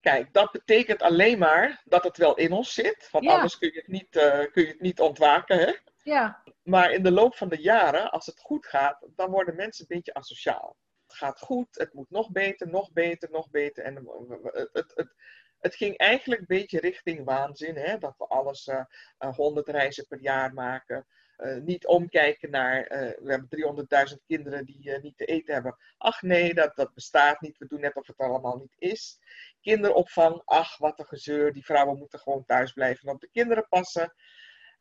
[0.00, 3.08] Kijk, dat betekent alleen maar dat het wel in ons zit.
[3.10, 3.34] Want Ja.
[3.34, 5.58] anders kun je het niet, uh, kun je het niet ontwaken.
[5.58, 5.72] Hè?
[6.02, 9.84] Ja, Maar in de loop van de jaren, als het goed gaat, dan worden mensen
[9.88, 10.76] een beetje asociaal.
[11.14, 13.84] Gaat goed, het moet nog beter, nog beter, nog beter.
[13.84, 14.08] En
[14.52, 15.14] het, het, het,
[15.60, 17.76] het ging eigenlijk een beetje richting waanzin.
[17.76, 17.98] Hè?
[17.98, 18.84] Dat we alles uh,
[19.18, 21.06] uh, 100 reizen per jaar maken.
[21.64, 22.86] Niet omkijken naar,
[23.22, 25.76] we hebben 300.000 kinderen die niet te eten hebben.
[25.98, 27.58] Ach nee, dat, dat bestaat niet.
[27.58, 29.18] We doen net of het allemaal niet is.
[29.60, 31.52] Kinderopvang, ach wat een gezeur.
[31.52, 34.14] Die vrouwen moeten gewoon thuis blijven en op de kinderen passen.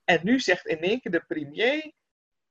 [0.03, 1.93] En nu zegt in één keer de premier,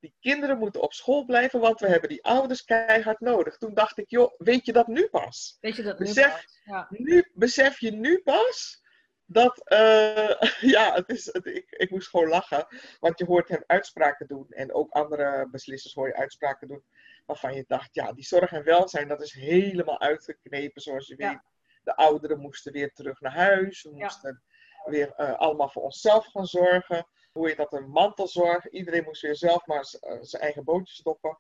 [0.03, 3.57] die kinderen moeten op school blijven, want we hebben die ouders keihard nodig.
[3.59, 5.57] Toen dacht ik, joh, weet je dat nu pas?
[5.61, 6.61] weet je dat nu Besef, pas?
[6.65, 6.87] Ja.
[6.91, 8.81] nu, besef je nu pas
[9.27, 10.41] dat, uh,
[10.77, 12.67] ja, het is, het, ik, ik moest gewoon lachen.
[13.01, 16.85] Want je hoort hem uitspraken doen en ook andere beslissers hoor je uitspraken doen.
[17.27, 21.29] Waarvan je dacht, ja, die zorg en welzijn, dat is helemaal uitgeknepen zoals je Ja.
[21.31, 21.41] weet.
[21.85, 23.83] De ouderen moesten weer terug naar huis.
[23.83, 23.97] We Ja.
[23.97, 24.43] moesten
[24.85, 28.71] weer uh, allemaal voor onszelf gaan zorgen hoe je dat, een mantelzorg.
[28.71, 29.85] Iedereen moest weer zelf maar
[30.21, 31.37] zijn eigen bootje stoppen.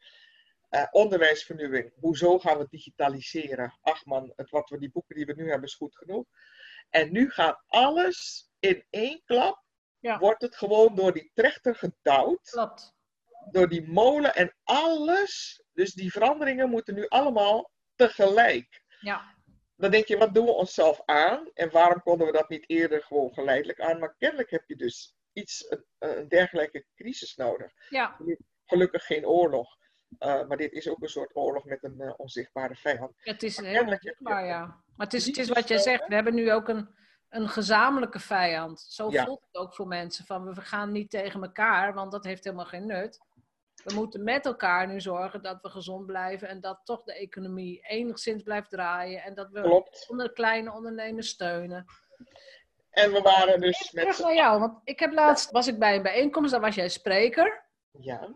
[0.70, 1.92] Uh, onderwijsvernieuwing.
[2.00, 3.78] Hoezo gaan we digitaliseren?
[3.81, 6.24] Ach man, het, wat we, die boeken die we nu hebben is goed genoeg.
[6.90, 9.62] En nu gaat alles in één klap,
[9.98, 10.18] ja.
[10.18, 12.50] wordt het gewoon door die trechter gedouwd.
[12.50, 12.94] Klopt.
[13.50, 15.62] Door die molen en alles.
[15.72, 18.83] Dus die veranderingen moeten nu allemaal tegelijk.
[19.00, 19.35] Ja.
[19.76, 21.50] Dan denk je, wat doen we onszelf aan?
[21.55, 23.98] En waarom konden we dat niet eerder gewoon geleidelijk aan?
[23.98, 27.73] Maar kennelijk heb je dus iets, een, een dergelijke crisis nodig.
[27.88, 28.16] Ja.
[28.64, 29.77] Gelukkig geen oorlog.
[30.18, 33.12] Uh, maar dit is ook een soort oorlog met een uh, onzichtbare vijand.
[33.16, 34.66] Het is heel onzichtbaar, ja.
[34.97, 36.88] Maar het is, het is wat jij zegt, we hebben nu ook een,
[37.29, 38.81] een gezamenlijke vijand.
[38.81, 39.25] Zo ja.
[39.25, 40.25] voelt het ook voor mensen.
[40.25, 43.21] Van we gaan niet tegen elkaar, want dat heeft helemaal geen nut.
[43.85, 47.81] We moeten met elkaar nu zorgen dat we gezond blijven en dat toch de economie
[47.81, 49.23] enigszins blijft draaien.
[49.23, 50.07] En dat we Klopt.
[50.09, 51.85] onder kleine ondernemers steunen.
[52.92, 54.02] En we waren dus met...
[54.02, 56.88] Terug naar jou, want ik heb laatst, was ik bij een bijeenkomst, daar was jij
[56.88, 57.70] spreker.
[57.90, 58.35] Ja.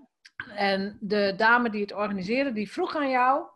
[0.55, 3.49] En de dame die het organiseerde, die vroeg aan jou,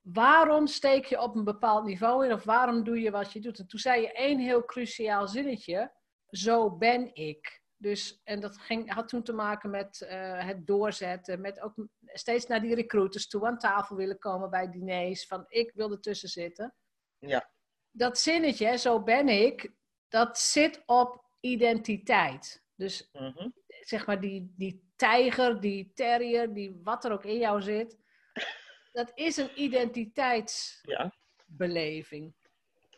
[0.00, 3.58] waarom steek je op een bepaald niveau in of waarom doe je wat je doet?
[3.58, 5.92] En toen zei je één heel cruciaal zinnetje,
[6.28, 7.62] zo ben ik.
[7.76, 12.46] Dus, en dat ging, had toen te maken met uh, het doorzetten, met ook steeds
[12.46, 16.74] naar die recruiters toe aan tafel willen komen bij diners, van ik wil ertussen zitten.
[17.18, 17.50] Ja.
[17.90, 19.72] Dat zinnetje, zo ben ik,
[20.10, 22.64] dat zit op identiteit.
[22.76, 23.54] Dus mm -hmm.
[23.80, 27.98] zeg maar die, die tijger, die terrier, die wat er ook in jou zit,
[28.92, 32.34] dat is een identiteitsbeleving.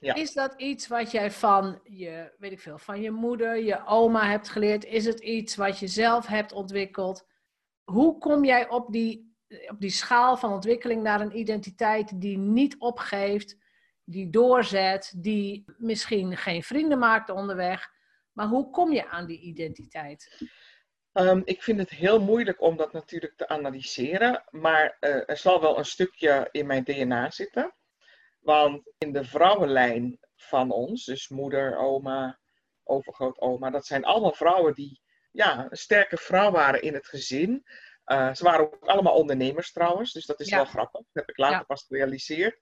[0.00, 0.14] Ja.
[0.14, 4.30] Is dat iets wat jij van je, weet ik veel, van je moeder, je oma
[4.30, 4.84] hebt geleerd?
[4.84, 7.26] Is het iets wat je zelf hebt ontwikkeld?
[7.84, 12.78] Hoe kom jij op die, op die schaal van ontwikkeling naar een identiteit die niet
[12.78, 13.56] opgeeft,
[14.04, 17.90] die doorzet, die misschien geen vrienden maakt onderweg?
[18.32, 20.42] Maar hoe kom je aan die identiteit?
[21.12, 25.60] Um, ik vind het heel moeilijk om dat natuurlijk te analyseren, maar uh, er zal
[25.60, 27.74] wel een stukje in mijn DNA zitten.
[28.40, 32.38] Want in de vrouwenlijn van ons, dus moeder, oma,
[32.84, 35.00] overgrootoma, dat zijn allemaal vrouwen die
[35.32, 37.64] ja, een sterke vrouw waren in het gezin.
[38.06, 40.56] Uh, ze waren ook allemaal ondernemers trouwens, dus dat is Ja.
[40.56, 41.00] wel grappig.
[41.00, 41.62] Dat heb ik later Ja.
[41.62, 42.58] pas gerealiseerd.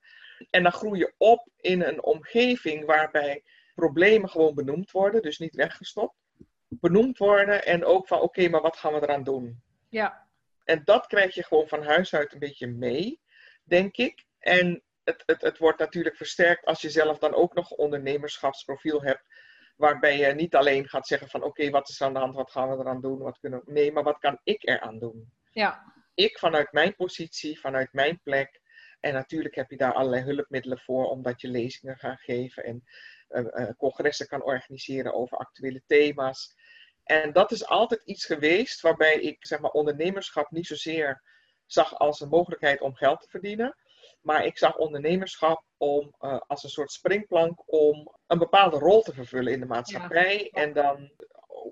[0.49, 3.43] En dan groei je op in een omgeving waarbij
[3.75, 6.15] problemen gewoon benoemd worden, dus niet weggestopt.
[6.67, 9.61] Benoemd worden en ook van oké, maar wat gaan we eraan doen?
[9.89, 10.27] Ja,
[10.63, 13.19] En dat krijg je gewoon van huis uit een beetje mee,
[13.63, 14.25] denk ik.
[14.39, 19.23] En het, het, het wordt natuurlijk versterkt als je zelf dan ook nog ondernemerschapsprofiel hebt.
[19.75, 22.51] Waarbij je niet alleen gaat zeggen van oké, wat is er aan de hand, wat
[22.51, 23.71] gaan we eraan doen, wat kunnen we...
[23.71, 25.31] Nee, maar wat kan ik eraan doen?
[25.51, 28.60] ja, Ik vanuit mijn positie, vanuit mijn plek.
[29.01, 32.83] En natuurlijk heb je daar allerlei hulpmiddelen voor, omdat je lezingen gaat geven en
[33.27, 36.55] eh, eh, congressen kan organiseren over actuele thema's.
[37.03, 41.21] En dat is altijd iets geweest waarbij ik zeg maar, ondernemerschap niet zozeer
[41.65, 43.75] zag als een mogelijkheid om geld te verdienen.
[44.21, 49.13] Maar ik zag ondernemerschap om, eh, als een soort springplank om een bepaalde rol te
[49.13, 50.49] vervullen in de maatschappij.
[50.49, 51.11] En dan,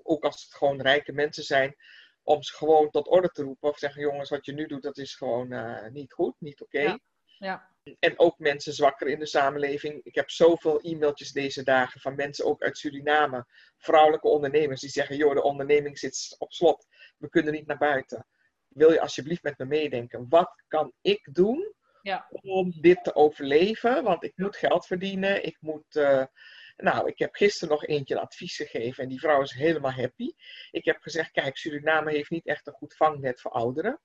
[0.02, 1.76] ook als het gewoon rijke mensen zijn,
[2.22, 3.68] om ze gewoon tot orde te roepen.
[3.68, 5.54] Of zeggen, jongens, wat je nu doet, dat is gewoon
[5.92, 6.80] niet goed, niet oké.
[6.80, 6.98] Ja.
[7.40, 10.00] Ja, En ook mensen zwakker in de samenleving.
[10.04, 13.46] Ik heb zoveel e-mailtjes deze dagen van mensen ook uit Suriname.
[13.76, 16.86] Vrouwelijke ondernemers die zeggen, joh, de onderneming zit op slot.
[17.18, 18.26] We kunnen niet naar buiten.
[18.68, 20.26] Wil je alsjeblieft met me meedenken?
[20.28, 24.02] Wat kan ik doen ja, om dit te overleven?
[24.02, 25.44] Want ik moet geld verdienen.
[25.44, 25.96] Ik moet...
[25.96, 26.24] eh,
[26.76, 30.32] nou, ik heb gisteren nog eentje een advies gegeven en die vrouw is helemaal happy.
[30.70, 34.00] Ik heb gezegd, kijk, Suriname heeft niet echt een goed vangnet voor ouderen.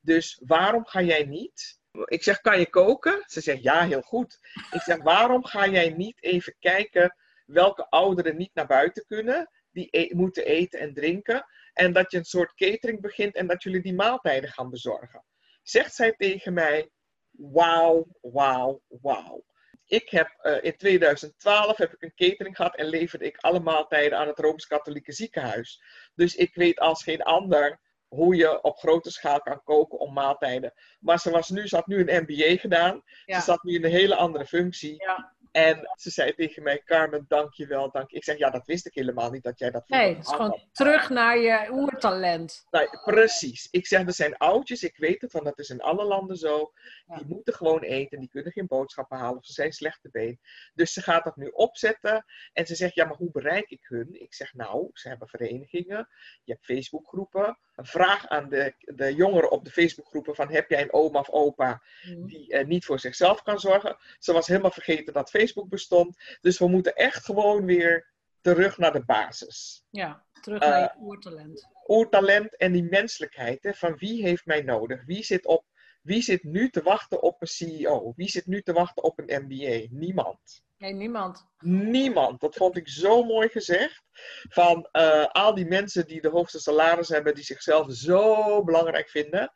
[0.00, 1.79] Dus waarom ga jij niet...
[2.04, 3.22] Ik zeg, kan je koken?
[3.26, 4.38] Ze zegt, ja, heel goed.
[4.70, 9.88] Ik zeg, waarom ga jij niet even kijken welke ouderen niet naar buiten kunnen, die
[9.90, 13.82] e- moeten eten en drinken, en dat je een soort catering begint en dat jullie
[13.82, 15.24] die maaltijden gaan bezorgen?
[15.62, 16.90] Zegt zij tegen mij,
[17.30, 19.44] wauw, wauw, wauw.
[19.86, 24.18] Ik heb eh, in 2012 heb ik een catering gehad en leverde ik alle maaltijden
[24.18, 25.82] aan het Rooms-Katholieke ziekenhuis.
[26.14, 30.72] Dus ik weet als geen ander hoe je op grote schaal kan koken om maaltijden.
[31.00, 33.02] Maar ze, was nu, ze had nu een MBA gedaan.
[33.24, 33.38] Ja.
[33.38, 34.94] Ze zat nu in een hele andere functie.
[35.02, 35.38] ja.
[35.52, 37.90] En ze zei tegen mij, Carmen, dank je wel.
[37.90, 38.10] Dank.
[38.10, 40.36] Ik zeg, ja, dat wist ik helemaal niet dat jij dat Nee, het is had.
[40.36, 42.66] gewoon terug naar je oertalent.
[42.70, 43.68] Nou, precies.
[43.70, 46.72] Ik zeg, er zijn oudjes, ik weet het, want dat is in alle landen zo.
[47.06, 47.16] Ja.
[47.16, 50.40] Die moeten gewoon eten, die kunnen geen boodschappen halen of ze zijn slechte been.
[50.74, 54.20] Dus ze gaat dat nu opzetten en ze zegt, ja, maar hoe bereik ik hun?
[54.22, 56.08] Ik zeg, nou, ze hebben verenigingen,
[56.44, 57.58] je hebt Facebookgroepen.
[57.80, 61.30] Een vraag aan de, de jongeren op de Facebookgroepen van, heb jij een oma of
[61.30, 62.26] opa Mhm.
[62.26, 63.96] die eh, niet voor zichzelf kan zorgen?
[64.18, 66.16] Ze was helemaal vergeten dat Facebook bestond.
[66.40, 68.08] Dus we moeten echt gewoon weer
[68.40, 71.68] terug naar de basis Ja, terug Eh, naar je oertalent.
[71.86, 73.62] oertalent en die menselijkheid.
[73.62, 75.04] Hè, van wie heeft mij nodig?
[75.04, 75.64] Wie zit op
[76.02, 78.12] Wie zit nu te wachten op een CEO?
[78.16, 79.86] Wie zit nu te wachten op een MBA?
[79.90, 80.62] Niemand.
[80.80, 81.46] Nee, niemand.
[81.58, 82.40] Niemand.
[82.40, 84.02] Dat vond ik zo mooi gezegd.
[84.48, 89.52] Van uh, al die mensen die de hoogste salaris hebben, die zichzelf zo belangrijk vinden,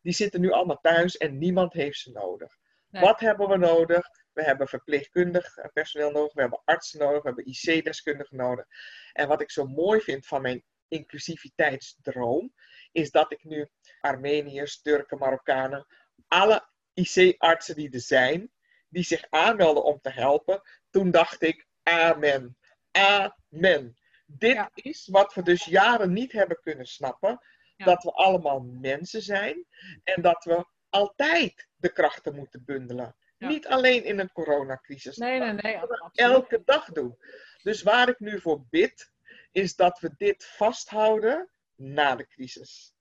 [0.00, 2.56] die zitten nu allemaal thuis en niemand heeft ze nodig.
[2.88, 4.06] Wat hebben we nodig?
[4.32, 8.66] We hebben verpleegkundig personeel nodig, we hebben artsen nodig, we hebben IC-deskundigen nodig.
[9.12, 12.54] En wat ik zo mooi vind van mijn inclusiviteitsdroom,
[12.92, 13.68] is dat ik nu
[14.00, 15.86] Armeniërs, Turken, Marokkanen,
[16.28, 18.50] alle IC-artsen die er zijn,
[18.94, 22.58] die zich aanmelden om te helpen, toen dacht ik, amen,
[22.90, 23.96] amen.
[24.26, 27.40] Dit is wat we dus jaren niet hebben kunnen snappen,
[27.76, 29.66] dat we allemaal mensen zijn
[30.02, 33.16] en dat we altijd de krachten moeten bundelen.
[33.38, 35.16] Niet alleen in een coronacrisis.
[35.16, 35.80] Nee, nee, nee.
[36.12, 37.18] Elke dag doen.
[37.62, 39.12] Dus waar ik nu voor bid,
[39.52, 42.94] is dat we dit vasthouden na de crisis.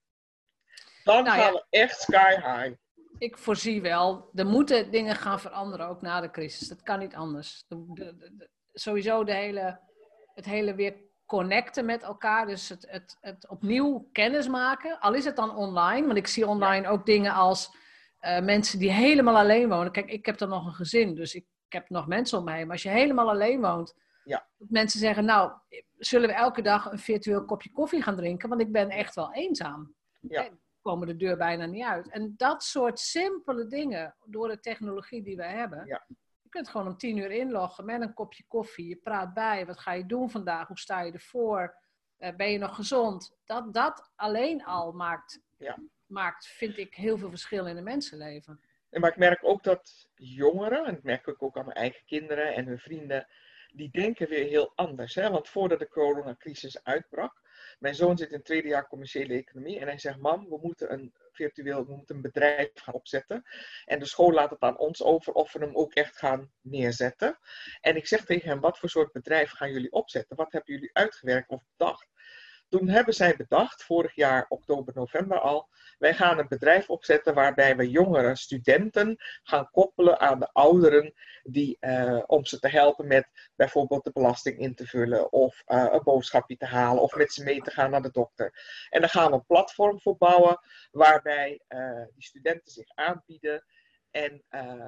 [1.04, 2.74] Dan nou gaan we echt sky high.
[3.18, 6.68] Ik voorzie wel, er moeten dingen gaan veranderen ook na de crisis.
[6.68, 7.66] Dat kan niet anders.
[7.68, 9.80] De, de, sowieso de hele,
[10.34, 10.96] het hele weer
[11.26, 12.46] connecten met elkaar.
[12.46, 15.00] Dus het, het, het opnieuw kennis maken.
[15.00, 16.06] Al is het dan online.
[16.06, 17.76] Want ik zie online ook dingen als
[18.22, 19.92] uh, mensen die helemaal alleen wonen.
[19.92, 21.16] Kijk, ik heb dan nog een gezin.
[21.16, 22.62] Dus ik, ik heb nog mensen om mij.
[22.62, 23.96] Maar als je helemaal alleen woont.
[24.24, 24.48] Ja.
[24.58, 25.52] Mensen zeggen, nou,
[25.98, 28.50] zullen we elke dag een virtueel kopje koffie gaan drinken?
[28.50, 29.96] Want ik ben echt wel eenzaam.
[30.20, 30.50] Ja.
[30.84, 32.10] Komen de deur bijna niet uit.
[32.10, 35.86] En dat soort simpele dingen, door de technologie die we hebben.
[35.86, 36.06] Ja.
[36.42, 38.88] Je kunt gewoon om tien uur inloggen met een kopje koffie.
[38.88, 40.68] Je praat bij, wat ga je doen vandaag?
[40.68, 41.76] Hoe sta je ervoor?
[42.20, 43.36] Uh, ben je nog gezond?
[43.46, 45.78] Dat, dat alleen al maakt, ja.
[46.06, 48.60] maakt, vind ik, heel veel verschil in een mensenleven.
[48.90, 52.06] En maar ik merk ook dat jongeren, en dat merk ik ook aan mijn eigen
[52.06, 53.28] kinderen en hun vrienden,
[53.74, 55.16] die denken weer heel anders.
[55.16, 55.30] Hè?
[55.30, 57.42] Want voordat de coronacrisis uitbrak,
[57.84, 60.94] mijn zoon zit in het tweede jaar commerciële economie en hij zegt: Mam, we moeten
[60.94, 63.44] een virtueel, we moeten een bedrijf gaan opzetten.
[63.86, 67.40] En de school laat het aan ons over of we hem ook echt gaan neerzetten.
[67.82, 70.36] En ik zeg tegen hem: Wat voor soort bedrijf gaan jullie opzetten?
[70.36, 72.13] Wat hebben jullie uitgewerkt of bedacht?
[72.74, 77.76] Toen hebben zij bedacht, vorig jaar oktober, november al, wij gaan een bedrijf opzetten waarbij
[77.76, 83.52] we jongere studenten gaan koppelen aan de ouderen die, uh, om ze te helpen met
[83.56, 87.44] bijvoorbeeld de belasting in te vullen of uh, een boodschapje te halen of met ze
[87.44, 88.54] mee te gaan naar de dokter.
[88.90, 90.60] En daar gaan we een platform voor bouwen
[90.92, 93.66] waarbij uh, die studenten zich aanbieden
[94.12, 94.44] en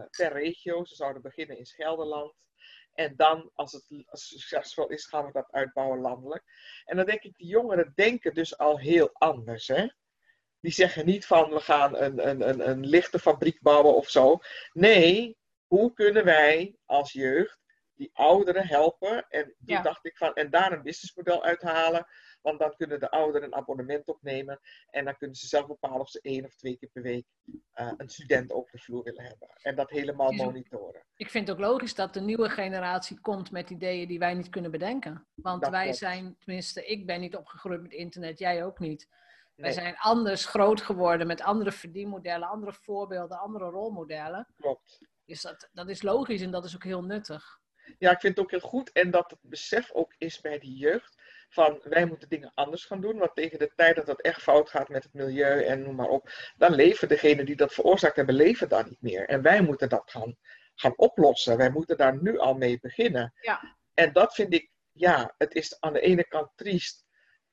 [0.10, 2.34] per regio, ze zouden beginnen in Gelderland,
[2.95, 6.43] en dan, als het succesvol is, gaan we dat uitbouwen landelijk.
[6.86, 9.67] En dan denk ik, die jongeren denken dus al heel anders.
[9.67, 9.88] Hè?
[10.60, 14.39] Die zeggen niet van, we gaan een, een, een, een lichte fabriek bouwen of zo.
[14.71, 17.60] Nee, hoe kunnen wij als jeugd
[17.93, 19.25] die ouderen helpen?
[19.29, 22.08] En toen dacht ik van, en daar een businessmodel uithalen.
[22.45, 24.60] Want dan kunnen de ouderen een abonnement opnemen.
[24.89, 27.91] En dan kunnen ze zelf bepalen of ze één of twee keer per week uh,
[27.97, 29.49] een student op de vloer willen hebben.
[29.62, 31.03] En dat helemaal monitoren.
[31.15, 34.49] Ik vind het ook logisch dat de nieuwe generatie komt met ideeën die wij niet
[34.49, 35.27] kunnen bedenken.
[35.36, 39.10] Want wij zijn, tenminste, ik ben niet opgegroeid met internet, jij ook niet.
[39.55, 44.47] Wij zijn anders groot geworden met andere verdienmodellen, andere voorbeelden, andere rolmodellen.
[44.55, 44.99] Klopt.
[45.25, 47.60] Dus dat, dat is logisch en dat is ook heel nuttig.
[47.97, 48.91] Ja, ik vind het ook heel goed.
[48.91, 51.14] En dat het besef ook is bij de jeugd
[51.56, 53.18] van wij moeten dingen anders gaan doen.
[53.18, 56.08] Want tegen de tijd dat het echt fout gaat met het milieu en noem maar
[56.08, 59.28] op, dan leven degenen die dat veroorzaakt hebben, leven dan niet meer.
[59.28, 60.36] En wij moeten dat gaan,
[60.76, 61.58] gaan oplossen.
[61.58, 63.34] Wij moeten daar nu al mee beginnen.
[63.41, 63.78] Ja.
[63.94, 67.06] En dat vind ik, ja, het is aan de ene kant triest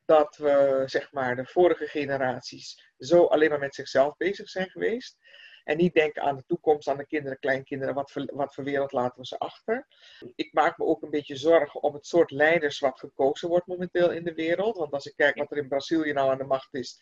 [0.05, 5.17] dat we, zeg maar, de vorige generaties zo alleen maar met zichzelf bezig zijn geweest.
[5.65, 8.93] En niet denken aan de toekomst, aan de kinderen, kleinkinderen, wat voor, wat voor wereld
[8.93, 9.87] laten we ze achter.
[10.35, 14.11] Ik maak me ook een beetje zorgen om het soort leiders wat gekozen wordt momenteel
[14.11, 14.77] in de wereld.
[14.77, 17.01] Want als ik kijk wat er in Brazilië nou aan de macht is,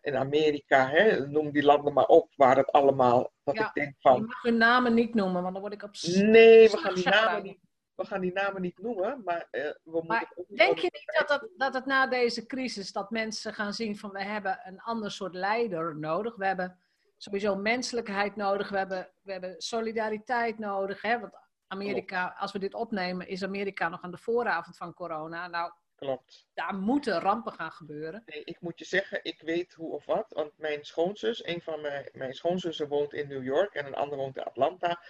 [0.00, 4.16] in Amerika, hè, noem die landen maar op, waar het allemaal, dat ik denk van...
[4.16, 5.90] Je mag hun namen niet noemen, want dan word ik op...
[6.02, 7.58] Nee, we gaan die namen niet
[7.94, 11.40] we gaan die namen niet noemen, maar uh, we moeten ook Denk je niet dat
[11.40, 15.10] het, dat het na deze crisis, dat mensen gaan zien van we hebben een ander
[15.10, 16.36] soort leider nodig.
[16.36, 16.78] We hebben
[17.22, 21.02] sowieso menselijkheid nodig, we hebben, we hebben solidariteit nodig.
[21.02, 21.20] Hè?
[21.20, 21.32] Want
[21.66, 25.46] Amerika, als we dit opnemen, is Amerika nog aan de vooravond van corona.
[25.46, 26.46] Nou, Klopt.
[26.54, 28.22] Daar moeten rampen gaan gebeuren.
[28.26, 30.26] Nee, ik moet je zeggen, ik weet hoe of wat.
[30.28, 34.18] Want mijn schoonzus, een van mijn, mijn schoonzussen woont in New York en een ander
[34.18, 35.02] woont in Atlanta.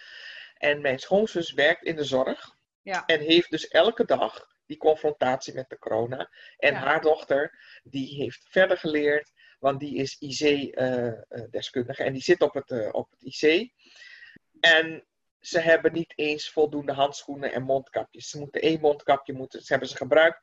[0.54, 2.56] En mijn schoonzus werkt in de zorg.
[2.82, 3.06] Ja.
[3.06, 6.30] En heeft dus elke dag die confrontatie met de corona.
[6.56, 9.31] En haar dochter, die heeft verder geleerd,
[9.62, 13.70] want die is IC-deskundige eh, eh, en die zit op het, uh, op het IC.
[14.60, 15.04] En
[15.40, 18.28] ze hebben niet eens voldoende handschoenen en mondkapjes.
[18.28, 20.40] Ze moeten één mondkapje, moeten, ze hebben ze gebruikt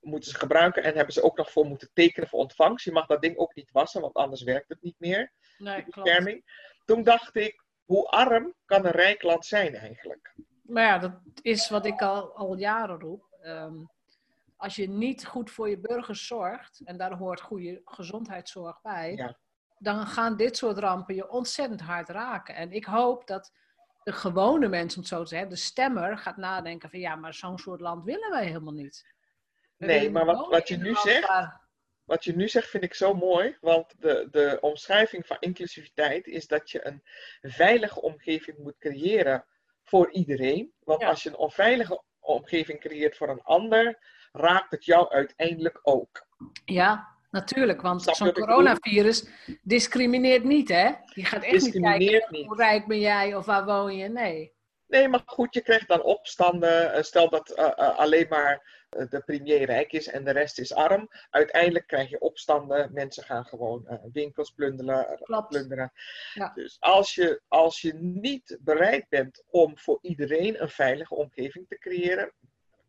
[0.00, 2.84] moeten ze gebruiken en hebben ze ook nog voor moeten tekenen voor ontvangst.
[2.84, 5.32] Je mag dat ding ook niet wassen, want anders werkt het niet meer.
[5.58, 6.44] Nee, bescherming.
[6.84, 10.34] Toen dacht ik, hoe arm kan een rijk land zijn eigenlijk?
[10.62, 11.12] Maar ja, dat
[11.42, 13.36] is wat ik al, al jaren roep.
[13.40, 13.74] Ehm,
[14.64, 19.36] als je niet goed voor je burgers zorgt, en daar hoort goede gezondheidszorg bij, Ja.
[19.78, 22.54] dan gaan dit soort rampen je ontzettend hard raken.
[22.54, 23.52] En ik hoop dat
[24.02, 27.34] de gewone mensen, om het zo te zeggen, de stemmer gaat nadenken van ja, maar
[27.34, 29.06] zo'n soort land willen wij helemaal niet.
[29.76, 31.62] We Nee, maar wat- wat je nu zegt- waar-
[32.04, 36.46] Wat je nu zegt vind ik zo mooi, want de, de omschrijving van inclusiviteit is
[36.46, 37.02] dat je een
[37.40, 39.44] veilige omgeving moet creëren
[39.82, 40.72] voor iedereen.
[40.80, 41.08] Want Ja.
[41.08, 43.98] als je een onveilige omgeving creëert voor een ander,
[44.36, 46.26] raakt het jou uiteindelijk ook.
[46.64, 49.26] Ja, natuurlijk, want je zo'n coronavirus
[49.62, 50.90] discrimineert niet, hè?
[51.14, 52.46] Die gaat echt niet kijken niet.
[52.46, 54.08] hoe rijk ben jij of waar woon je.
[54.08, 54.52] Nee.
[54.86, 56.92] Nee, maar goed, je krijgt dan opstanden.
[56.92, 60.74] Eh, Stel dat eh, eh, alleen maar de premier rijk is en de rest is
[60.74, 61.08] arm.
[61.30, 62.92] Uiteindelijk krijg je opstanden.
[62.92, 65.18] Mensen gaan gewoon winkels plunderen.
[65.48, 65.92] plunderen.
[66.34, 66.52] Ja.
[66.54, 71.78] Dus als je, als je niet bereid bent om voor iedereen een veilige omgeving te
[71.78, 72.32] creëren,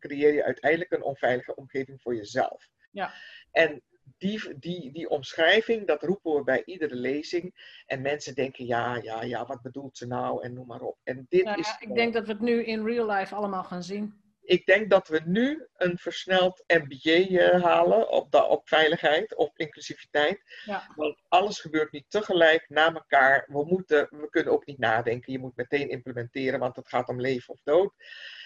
[0.06, 2.68] creëer je uiteindelijk een onveilige omgeving voor jezelf.
[2.90, 3.12] Ja.
[3.50, 3.82] En
[4.18, 7.54] die, die, die omschrijving, dat roepen we bij iedere lezing.
[7.86, 10.42] En mensen denken, ja, ja, ja, wat bedoelt ze nou?
[10.42, 10.98] En noem maar op.
[11.04, 13.82] En dit Nou is ik denk dat we het nu in real life allemaal gaan
[13.82, 14.24] zien.
[14.42, 19.58] ik denk dat we nu een versneld MBA eh, halen op, de, op veiligheid, op
[19.58, 20.40] inclusiviteit.
[20.64, 20.92] Ja.
[20.94, 23.48] Want alles gebeurt niet tegelijk, na elkaar.
[23.52, 25.32] We, moeten, we kunnen ook niet nadenken.
[25.32, 27.94] Je moet meteen implementeren, want het gaat om leven of dood.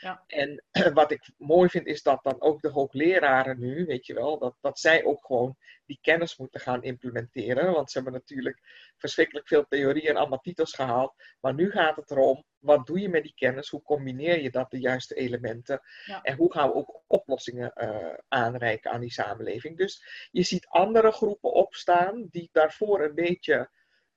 [0.00, 0.24] Ja.
[0.26, 4.38] En wat ik mooi vind, is dat dan ook de hoogleraren nu, weet je wel,
[4.38, 7.72] dat, dat zij ook gewoon die kennis moeten gaan implementeren.
[7.72, 8.60] Want ze hebben natuurlijk
[8.96, 11.14] verschrikkelijk veel theorie en allemaal titels gehaald.
[11.40, 13.68] Maar nu gaat het erom, wat doe je met die kennis?
[13.68, 15.80] Hoe combineer je dat, de juiste elementen?
[16.04, 16.22] Ja.
[16.22, 19.76] En hoe gaan we ook oplossingen eh, aanreiken aan die samenleving?
[19.76, 23.70] Dus je ziet andere groepen opstaan die daarvoor een beetje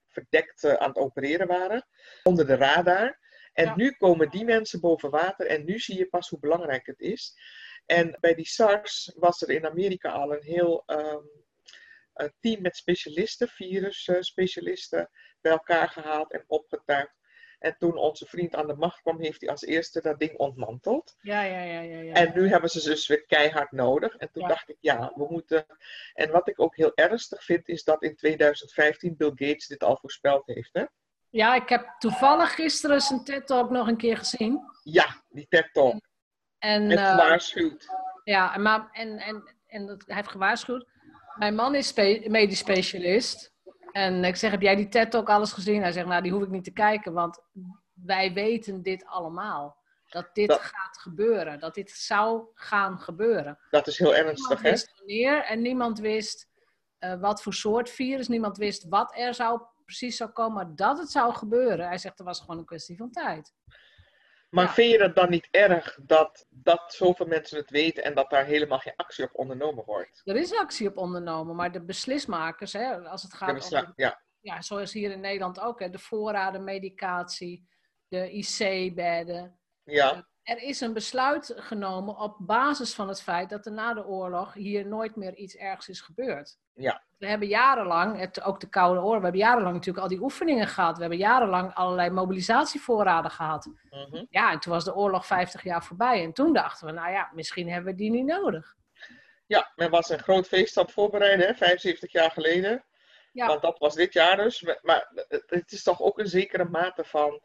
[0.08, 1.86] verdekt eh, aan het opereren waren,
[2.22, 3.22] onder de radar.
[3.54, 3.76] En Ja.
[3.76, 7.38] nu komen die mensen boven water en nu zie je pas hoe belangrijk het is.
[7.86, 11.22] En bij die SARS was er in Amerika al een heel ehm,
[12.14, 17.14] een team met specialisten, virusspecialisten, bij elkaar gehaald en opgetuigd.
[17.58, 21.14] En toen onze vriend aan de macht kwam, heeft hij als eerste dat ding ontmanteld.
[21.20, 21.98] Ja, ja, ja, ja.
[22.00, 22.12] ja.
[22.12, 24.16] En nu hebben ze ze dus weer keihard nodig.
[24.16, 24.48] En toen Ja.
[24.48, 25.66] dacht ik, ja, we moeten.
[26.14, 29.96] En wat ik ook heel ernstig vind, is dat in 2015 Bill Gates dit al
[29.96, 30.70] voorspeld heeft.
[30.72, 30.84] Hè?
[31.34, 34.60] Ja, ik heb toevallig gisteren zijn TED-talk nog een keer gezien.
[34.82, 36.00] Ja, die TED Talk.
[36.58, 37.86] En, eh, gewaarschuwd.
[38.24, 40.86] ja, maar, en, en, en dat, hij heeft gewaarschuwd.
[41.38, 43.52] Mijn man is spe- medisch specialist.
[43.92, 45.82] En ik zeg, heb jij die TED-talk alles gezien?
[45.82, 47.40] Hij zegt, nou, die hoef ik niet te kijken, want
[47.94, 49.82] wij weten dit allemaal.
[50.08, 51.58] Dat dit Dat- gaat gebeuren.
[51.60, 53.58] Dat dit zou gaan gebeuren.
[53.70, 54.70] Dat is heel Niemand ernstig, hè?
[54.70, 56.48] wist wanneer en niemand wist
[56.98, 58.28] eh, wat voor soort virus.
[58.28, 61.86] Niemand wist wat er zou, precies zou komen, maar dat het zou gebeuren.
[61.86, 63.52] Hij zegt, er was gewoon een kwestie van tijd.
[64.50, 64.72] Maar Ja.
[64.72, 68.44] vind je het dan niet erg dat, dat zoveel mensen het weten en dat daar
[68.44, 70.20] helemaal geen actie op ondernomen wordt?
[70.24, 74.62] Er is actie op ondernomen, maar de beslismakers, hè, als het gaat om, ja, ja,
[74.62, 77.68] zoals hier in Nederland ook, hè, de voorraden medicatie,
[78.08, 79.58] de IC-bedden.
[79.82, 84.06] ja, Er is een besluit genomen op basis van het feit dat er na de
[84.06, 86.58] oorlog hier nooit meer iets ergs is gebeurd.
[86.74, 87.02] Ja.
[87.18, 90.68] We hebben jarenlang, het, ook de Koude Oorlog, we hebben jarenlang natuurlijk al die oefeningen
[90.68, 90.94] gehad.
[90.94, 93.70] We hebben jarenlang allerlei mobilisatievoorraden gehad.
[93.90, 94.24] mhm.
[94.30, 96.22] Ja, en toen was de oorlog 50 jaar voorbij.
[96.24, 98.74] En toen dachten we, nou ja, misschien hebben we die niet nodig.
[99.46, 102.84] ja, men was een groot feest aan het voorbereiden, hè, 75 jaar geleden.
[103.32, 103.46] Ja.
[103.46, 104.62] Want dat was dit jaar dus.
[104.82, 105.10] Maar-
[105.46, 107.40] het is toch ook een zekere mate van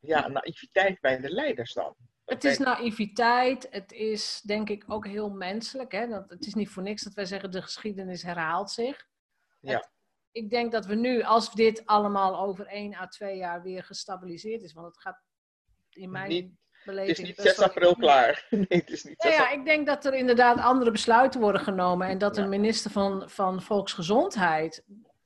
[0.00, 1.94] ja, naïviteit bij de leiders dan.
[2.24, 5.92] Het is naïviteit, het is denk ik ook heel menselijk.
[5.92, 6.06] Hè?
[6.08, 9.06] Dat, het is niet voor niks dat wij zeggen de geschiedenis herhaalt zich.
[9.60, 9.72] Ja.
[9.76, 9.92] Het-
[10.32, 14.62] ik denk dat we nu, als dit allemaal over één à twee jaar weer gestabiliseerd
[14.62, 15.22] is, want het gaat
[15.90, 16.52] in mijn Niet-
[16.84, 17.08] beleving...
[17.08, 18.46] Het is niet best 6 wel- april klaar.
[18.50, 19.58] Nee, het is niet 6 Nou ja, april.
[19.60, 22.42] ik denk dat er inderdaad andere besluiten worden genomen en dat Ja.
[22.42, 24.84] een minister van, van Volksgezondheid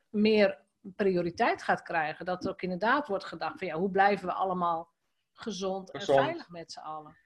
[0.09, 2.25] meer prioriteit gaat krijgen.
[2.25, 4.93] Dat er ook inderdaad wordt gedacht van ja, hoe blijven we allemaal
[5.41, 6.19] gezond, Gezond.
[6.19, 7.17] en veilig met z'n allen?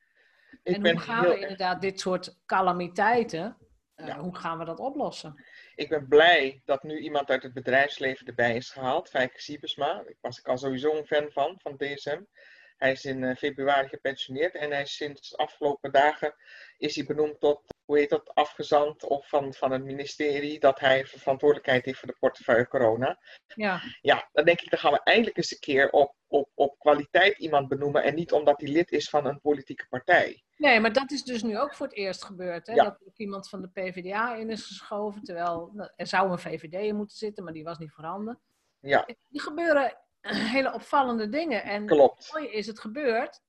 [0.63, 3.57] Ik en ben hoe gaan heel we inderdaad dit soort calamiteiten,
[3.95, 4.19] eh, Ja.
[4.19, 5.45] hoe gaan we dat oplossen?
[5.75, 9.95] Ik ben blij dat nu iemand uit het bedrijfsleven erbij is gehaald, Fijke Siebesma.
[9.95, 12.21] Daar was ik al sowieso een fan van, van DSM.
[12.77, 16.35] Hij is in eh, februari gepensioneerd en hij is sinds de afgelopen dagen
[16.77, 21.07] is hij benoemd tot hoe heet dat, afgezand of van, van een ministerie dat hij
[21.07, 23.19] verantwoordelijkheid heeft voor de portefeuille corona.
[23.55, 23.81] Ja.
[24.01, 26.49] Ja, dan denk ik, dan gaan we eindelijk eens een keer op, op
[26.83, 30.43] kwaliteit iemand benoemen en niet omdat hij lid is van een politieke partij.
[30.57, 32.66] Nee, maar dat is dus nu ook voor het eerst gebeurd.
[32.66, 32.72] Hè?
[32.74, 32.85] Ja.
[32.85, 35.22] Dat er ook iemand van de PvdA in is geschoven.
[35.22, 38.41] Terwijl er zou een VVD in moeten zitten, maar die was niet voorhanden.
[38.80, 39.97] Ja, Er gebeuren
[40.57, 41.62] hele opvallende dingen.
[41.62, 42.30] En het klopt.
[42.33, 43.41] mooie is, het gebeurt.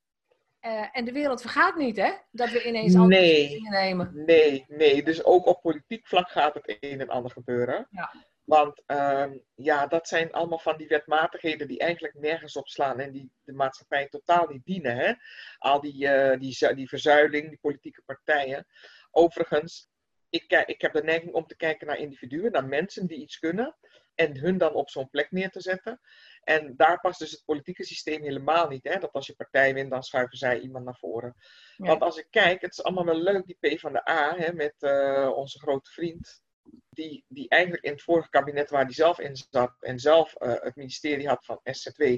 [0.60, 2.12] Eh, en de wereld vergaat niet, hè?
[2.32, 3.62] Dat we ineens andere Nee.
[3.70, 4.12] nemen.
[4.26, 5.04] Nee, nee.
[5.04, 7.88] Dus ook op politiek vlak gaat het een en ander gebeuren.
[7.90, 8.14] Ja.
[8.44, 13.12] Want ehm, ja, dat zijn allemaal van die wetmatigheden die eigenlijk nergens op slaan en
[13.12, 14.96] die de maatschappij totaal niet dienen.
[14.96, 15.14] Hè?
[15.58, 18.66] Al die, eh, die, die verzuiling, die politieke partijen.
[19.12, 19.90] Overigens,
[20.30, 23.78] ik, ik heb de neiging om te kijken naar individuen, naar mensen die iets kunnen.
[24.16, 26.00] En hun dan op zo'n plek neer te zetten.
[26.44, 28.84] En daar past dus het politieke systeem helemaal niet.
[28.84, 29.00] Hè?
[29.00, 31.36] Dat als je partij wint, dan schuiven zij iemand naar voren.
[31.78, 31.86] Ja.
[31.86, 34.54] Want als ik kijk, het is allemaal wel leuk, die P van de A, hè,
[34.54, 36.43] met eh, onze grote vriend.
[36.90, 40.54] Die, die eigenlijk in het vorige kabinet waar hij zelf in zat en zelf eh,
[40.60, 42.18] het ministerie had van SZW,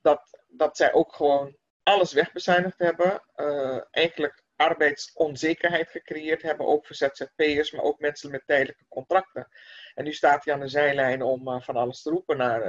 [0.00, 3.22] dat, dat zij ook gewoon alles wegbezuinigd hebben.
[3.34, 9.48] eh, eigenlijk arbeidsonzekerheid gecreëerd hebben, ook voor ZZP'ers, maar ook mensen met tijdelijke contracten.
[9.94, 12.62] En nu staat hij aan de zijlijn om eh, van alles te roepen naar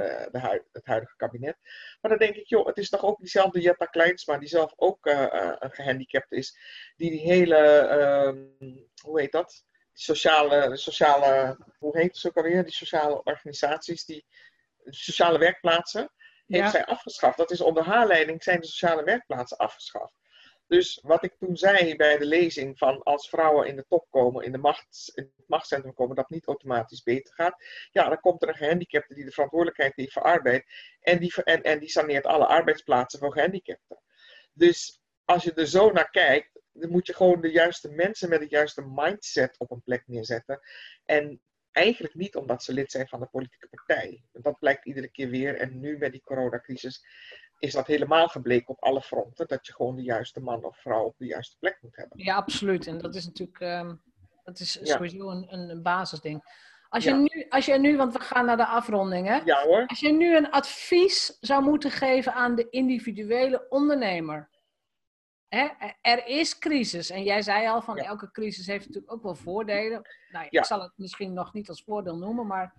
[0.72, 1.56] het huidige kabinet.
[2.00, 5.06] Maar dan denk ik, joh, het is toch ook diezelfde Jetta Kleinsma, die zelf ook
[5.06, 6.58] een gehandicapt is,
[6.96, 8.44] die die hele, ehm,
[9.02, 9.64] hoe heet dat?
[9.98, 12.64] Sociale, sociale, hoe heet het ook alweer?
[12.64, 14.26] Die sociale organisaties, die
[14.84, 16.10] sociale werkplaatsen,
[16.46, 16.70] heeft Ja.
[16.70, 17.36] zij afgeschaft.
[17.36, 20.14] Dat is onder haar leiding zijn de sociale werkplaatsen afgeschaft.
[20.66, 24.44] Dus wat ik toen zei bij de lezing van als vrouwen in de top komen,
[24.44, 27.64] in, de machts, in het machtscentrum komen, dat niet automatisch beter gaat.
[27.90, 30.64] Ja, dan komt er een gehandicapte die de verantwoordelijkheid heeft voor arbeid
[31.00, 34.00] en die, en, en die saneert alle arbeidsplaatsen voor gehandicapten.
[34.52, 38.40] Dus als je er zo naar kijkt, dan moet je gewoon de juiste mensen met
[38.40, 40.60] het juiste mindset op een plek neerzetten.
[41.04, 41.40] En
[41.72, 44.24] eigenlijk niet omdat ze lid zijn van de politieke partij.
[44.32, 45.56] Dat blijkt iedere keer weer.
[45.56, 47.04] En nu met die coronacrisis
[47.58, 49.48] is dat helemaal gebleken op alle fronten.
[49.48, 52.24] Dat je gewoon de juiste man of vrouw op de juiste plek moet hebben.
[52.24, 52.86] Ja, absoluut.
[52.86, 53.94] En dat is natuurlijk ehm,
[54.44, 54.96] dat is Ja.
[54.96, 56.64] sowieso een, een, basisding.
[56.88, 57.16] Als je, Ja.
[57.16, 59.36] nu, als je nu, want we gaan naar de afronding, hè?
[59.44, 59.86] Ja hoor.
[59.86, 64.48] Als je nu een advies zou moeten geven aan de individuele ondernemer.
[65.56, 65.68] Hè?
[66.00, 67.10] Er is crisis.
[67.10, 68.04] En jij zei al van Ja.
[68.04, 70.02] elke crisis heeft natuurlijk ook wel voordelen.
[70.30, 70.60] Nou, Ja.
[70.60, 72.74] Ik zal het misschien nog niet als voordeel noemen, maar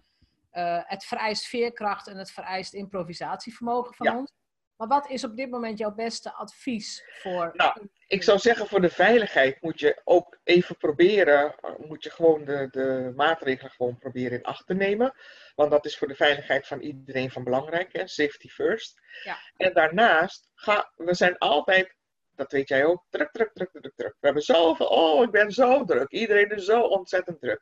[0.52, 4.32] eh, het vereist veerkracht en het vereist improvisatievermogen van ons.
[4.78, 7.52] Maar wat is op dit moment jouw beste advies voor.
[7.54, 12.10] Nou, Ik zou zeggen, voor de veiligheid moet je ook even proberen, eh, moet je
[12.10, 15.14] gewoon de, de maatregelen gewoon proberen in acht te nemen.
[15.56, 18.08] Want dat is voor de veiligheid van iedereen van belangrijk, hè?
[18.08, 19.00] safety first.
[19.24, 19.38] Ja.
[19.58, 21.96] En daarnaast, ga, we zijn altijd,
[22.38, 24.16] dat weet jij ook, druk, druk, druk, druk, druk.
[24.20, 27.62] We hebben zoveel, oh ik ben zo druk, iedereen is zo ontzettend druk.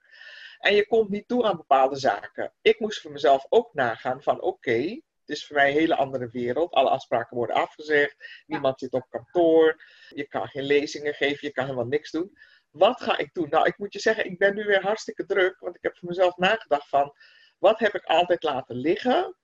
[0.60, 2.54] En je komt niet toe aan bepaalde zaken.
[2.62, 6.30] Ik moest voor mezelf ook nagaan van oké, het is voor mij een hele andere
[6.32, 6.74] wereld.
[6.74, 8.44] Alle afspraken worden afgezegd.
[8.46, 9.84] Niemand zit op kantoor.
[10.10, 11.48] Je kan geen lezingen geven.
[11.48, 12.38] Je kan helemaal niks doen.
[12.70, 13.50] Wat ga ik doen?
[13.50, 15.60] Nou, ik moet je zeggen, ik ben nu weer hartstikke druk.
[15.60, 17.14] Want ik heb voor mezelf nagedacht van...
[17.58, 19.36] Wat heb ik altijd laten liggen?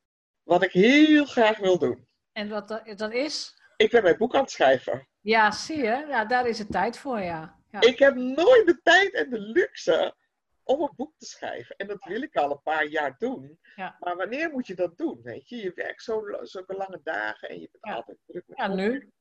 [0.43, 2.07] Wat ik heel graag wil doen.
[2.31, 3.60] En wat dat, dat is?
[3.81, 5.07] Ik ben mijn boek aan het schrijven.
[5.21, 6.05] Ja, zie je?
[6.07, 7.59] Ja, daar is het tijd voor, ja.
[7.71, 7.81] ja.
[7.81, 10.15] Ik heb nooit de tijd en de luxe
[10.63, 11.75] om een boek te schrijven.
[11.75, 13.59] En dat wil ik al een paar jaar doen.
[13.75, 13.95] Ja.
[13.99, 15.21] Maar wanneer moet je dat doen?
[15.21, 17.93] Weet je, je werkt zo, zulke lange dagen en je bent Ja.
[17.93, 19.11] altijd druk met Ja, nu.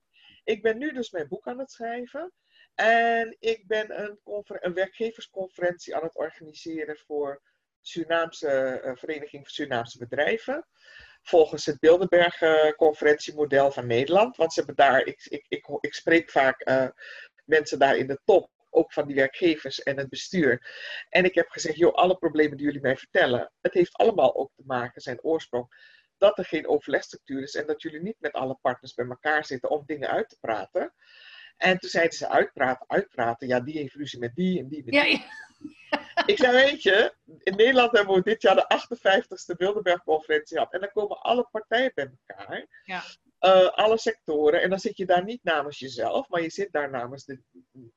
[0.45, 2.33] Ik ben nu dus mijn boek aan het schrijven.
[2.75, 7.43] En ik ben een, een werkgeversconferentie aan het organiseren voor
[7.81, 10.67] Surinaamse eh, Vereniging voor Surinaamse Bedrijven.
[11.23, 14.37] Volgens het Bilderberg-conferentiemodel van Nederland.
[14.37, 16.89] Want ze hebben daar, ik, ik, ik, ik spreek vaak eh,
[17.45, 20.71] mensen daar in de top, ook van die werkgevers en het bestuur.
[21.09, 24.51] En ik heb gezegd, joh, alle problemen die jullie mij vertellen, het heeft allemaal ook
[24.55, 25.66] te maken, zijn oorsprong,
[26.16, 29.71] dat er geen overlegstructuur is en dat jullie niet met alle partners bij elkaar zitten
[29.71, 30.95] om dingen uit te praten.
[31.57, 33.49] En toen zeiden ze uitpraten, uitpraten.
[33.49, 35.18] Ja, die heeft ruzie met die en die met Ja, die.
[35.18, 35.25] ja.
[36.27, 40.73] Ik zei, weet je, in Nederland hebben we dit jaar de 58ste Bilderberg-conferentie gehad.
[40.73, 42.67] En dan komen alle partijen bij elkaar.
[42.85, 43.03] Ja.
[43.39, 44.63] Eh, alle sectoren.
[44.63, 47.43] En dan zit je daar niet namens jezelf, maar je zit daar namens de,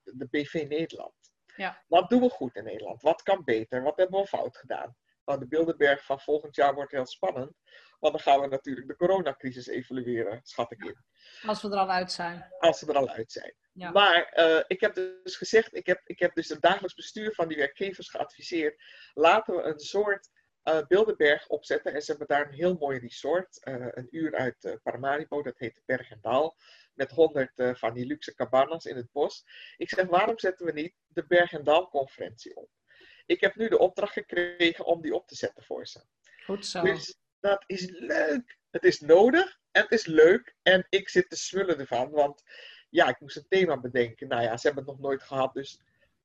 [0.04, 1.14] de BV Nederland.
[1.56, 1.84] Ja.
[1.88, 3.02] Wat doen we goed in Nederland?
[3.02, 3.84] Wat kan beter?
[3.84, 4.96] Wat hebben we fout gedaan?
[5.26, 7.52] Nou, de Bilderberg van volgend jaar wordt heel spannend.
[8.00, 10.98] Want dan gaan we natuurlijk de coronacrisis evalueren, schat ik in.
[11.46, 12.48] Als we er al uit zijn.
[12.60, 13.56] Als ze er al uit zijn.
[13.74, 13.92] Ja.
[13.92, 17.48] Maar eh, ik heb dus gezegd, ik heb, ik heb dus het dagelijks bestuur van
[17.48, 18.84] die werkgevers geadviseerd.
[19.14, 20.30] Laten we een soort
[20.64, 21.94] uh, Bilderberg opzetten.
[21.94, 25.82] En ze hebben daar een heel mooi resort, uh, een uur uit Paramaribo, dat heet
[25.86, 26.58] Berg en Dal.
[26.94, 29.46] Met honderd van die luxe cabanas in het bos.
[29.78, 32.70] Ik zeg, waarom zetten we niet de Berg en Dal conferentie op?
[33.26, 36.02] Ik heb nu de opdracht gekregen om die op te zetten voor ze.
[36.44, 36.82] Goed zo.
[36.82, 38.58] Dus dat is leuk.
[38.70, 40.56] Het is nodig en het is leuk.
[40.62, 42.44] En ik zit te smullen ervan, want
[42.94, 44.28] ja, ik moest een thema bedenken.
[44.28, 45.80] Nou ja, ze hebben het nog nooit gehad, dus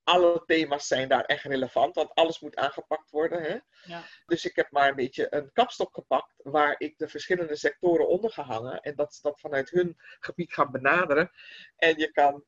[0.05, 3.43] alle thema's zijn daar echt relevant, want alles moet aangepakt worden.
[3.43, 3.59] Hè?
[3.85, 4.03] Ja.
[4.27, 8.31] Dus ik heb maar een beetje een kapstok gepakt waar ik de verschillende sectoren onder
[8.31, 11.31] ga hangen en dat ze dat vanuit hun gebied gaan benaderen.
[11.77, 12.45] En je kan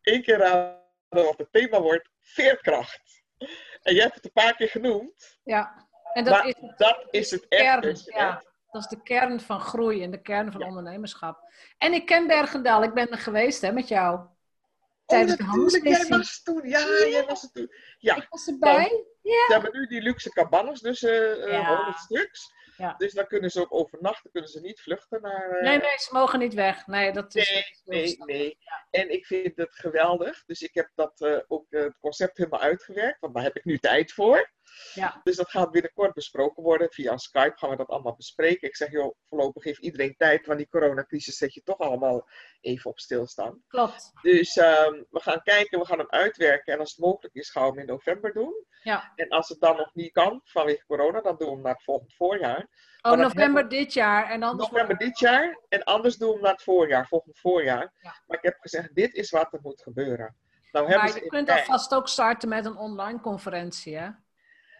[0.00, 3.22] één keer raden wat het thema wordt: veerkracht.
[3.82, 5.38] En jij hebt het een paar keer genoemd.
[5.44, 8.04] Ja, en dat, is, het, dat is het kern, echt.
[8.04, 8.42] Ja.
[8.76, 11.52] Dat is de kern van groei en de kern van ondernemerschap.
[11.78, 14.20] En ik ken Bergendal, ik ben er geweest hè, met jou.
[15.06, 16.68] Tijdens oh, natuurlijk, jij was toen.
[16.68, 17.70] Ja, ja, jij was er toen.
[17.98, 18.16] Ja.
[18.16, 19.04] Ik was erbij.
[19.22, 19.46] ja.
[19.46, 21.76] Ze hebben nu die luxe cabanas, dus uh, ja.
[21.76, 22.54] 100 stuks.
[22.76, 22.94] Ja.
[22.98, 25.56] Dus dan kunnen ze ook overnachten, kunnen ze niet vluchten naar...
[25.56, 25.62] Uh...
[25.62, 26.86] Nee, nee, ze mogen niet weg.
[26.86, 27.80] Nee, dat is...
[27.84, 28.58] Nee, nee, nee.
[28.90, 30.44] En ik vind het geweldig.
[30.44, 33.78] Dus ik heb dat uh, ook het concept helemaal uitgewerkt, want daar heb ik nu
[33.78, 34.50] tijd voor.
[34.94, 35.20] Ja.
[35.22, 36.92] Dus dat gaat binnenkort besproken worden.
[36.92, 38.68] Via Skype gaan we dat allemaal bespreken.
[38.68, 42.28] Ik zeg, joh, voorlopig geeft iedereen tijd, want die coronacrisis zet je toch allemaal
[42.60, 43.62] even op stilstaan.
[43.68, 44.12] Klopt.
[44.22, 46.72] Dus um, we gaan kijken, we gaan hem uitwerken.
[46.72, 48.64] En als het mogelijk is, gaan we hem in november doen.
[48.82, 49.12] Ja.
[49.14, 51.84] En als het dan nog niet kan, vanwege corona, dan doen we hem naar het
[51.84, 52.68] volgend voorjaar.
[53.02, 54.30] Oh, november dit jaar.
[54.30, 55.60] En anders november dit jaar.
[55.68, 57.92] En anders doen we hem naar het voorjaar, volgend voorjaar.
[58.00, 58.22] Ja.
[58.26, 60.36] Maar ik heb gezegd, dit is wat er moet gebeuren.
[60.72, 64.08] Nou, maar je kunt alvast ook starten met een online conferentie, hè?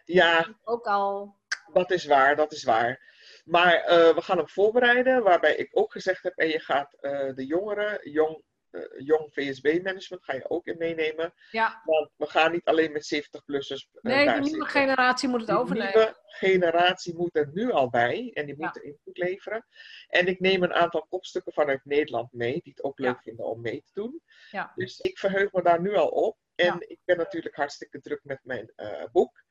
[0.07, 0.57] Ja.
[0.65, 1.37] Ook al.
[1.73, 3.15] Dat is waar, dat is waar.
[3.45, 7.35] Maar uh, we gaan hem voorbereiden, waarbij ik ook gezegd heb, en je gaat uh,
[7.35, 11.35] de jongeren, jong, uh, jong VSB-management, ga je ook in meenemen.
[11.51, 11.83] Ja.
[11.85, 13.89] Want we gaan niet alleen met 70-plussers.
[14.01, 15.93] nee, de nieuwe generatie moet het overnemen.
[15.93, 18.83] De nieuwe generatie moet er nu al bij en die moet ja.
[18.83, 19.67] input leveren.
[20.09, 23.21] En ik neem een aantal kopstukken vanuit Nederland mee, die het ook leuk ja.
[23.23, 24.23] vinden om mee te doen.
[24.51, 24.73] Ja.
[24.75, 26.37] Dus ik verheug me daar nu al op.
[26.55, 28.73] En ik ben natuurlijk hartstikke druk met mijn
[29.13, 29.45] boek.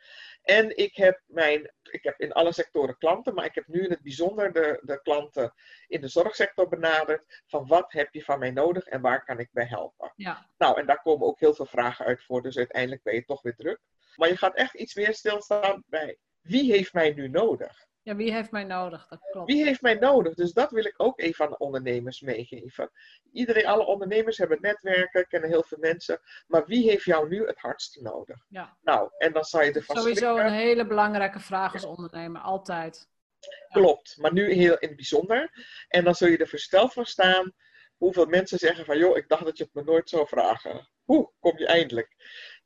[0.45, 3.89] En ik heb, mijn, ik heb in alle sectoren klanten, maar ik heb nu in
[3.89, 5.53] het bijzonder de, de klanten
[5.87, 7.43] in de zorgsector benaderd.
[7.47, 10.13] Van wat heb je van mij nodig en waar kan ik bij helpen?
[10.15, 10.49] Ja.
[10.57, 13.41] Nou, en daar komen ook heel veel vragen uit voor, dus uiteindelijk ben je toch
[13.41, 13.79] weer druk.
[14.15, 17.85] Maar je gaat echt iets meer stilstaan bij wie heeft mij nu nodig?
[18.05, 19.07] Ja, wie heeft mij nodig?
[19.07, 19.51] Dat klopt.
[19.51, 20.33] Wie heeft mij nodig?
[20.33, 22.91] Dus dat wil ik ook even aan de ondernemers meegeven.
[23.31, 26.19] Iedereen, alle ondernemers hebben netwerken, kennen heel veel mensen.
[26.47, 28.45] Maar wie heeft jou nu het hardste nodig?
[28.49, 28.77] Ja.
[28.81, 30.45] Nou, en dan zal je ervan Sowieso schrikken.
[30.45, 33.09] een hele belangrijke vraag als ondernemer, altijd.
[33.39, 33.49] Ja.
[33.69, 35.65] Klopt, maar nu heel in het bijzonder.
[35.87, 37.53] En dan zul je er versteld van staan
[37.97, 38.97] hoeveel mensen zeggen van...
[38.97, 40.89] joh, ik dacht dat je het me nooit zou vragen.
[41.03, 42.15] Hoe kom je eindelijk?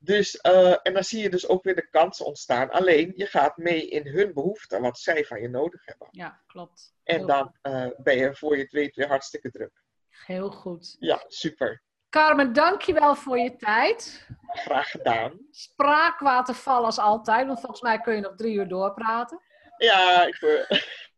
[0.02, 2.70] Dus, uh, en dan zie je dus ook weer de kansen ontstaan.
[2.70, 6.08] Alleen, je gaat mee in hun behoeften, wat zij van je nodig hebben.
[6.12, 6.94] Ja, klopt.
[7.04, 9.84] En dan uh, ben je voor je het weet weer hartstikke druk.
[10.26, 10.96] Heel goed.
[11.00, 11.84] Ja, super.
[12.10, 14.28] Carmen, dankjewel voor je tijd.
[14.48, 15.40] Graag gedaan.
[15.52, 19.42] Spraakwaterval als altijd, want volgens mij kun je nog drie uur doorpraten.
[19.80, 20.70] Ja, ik, uh,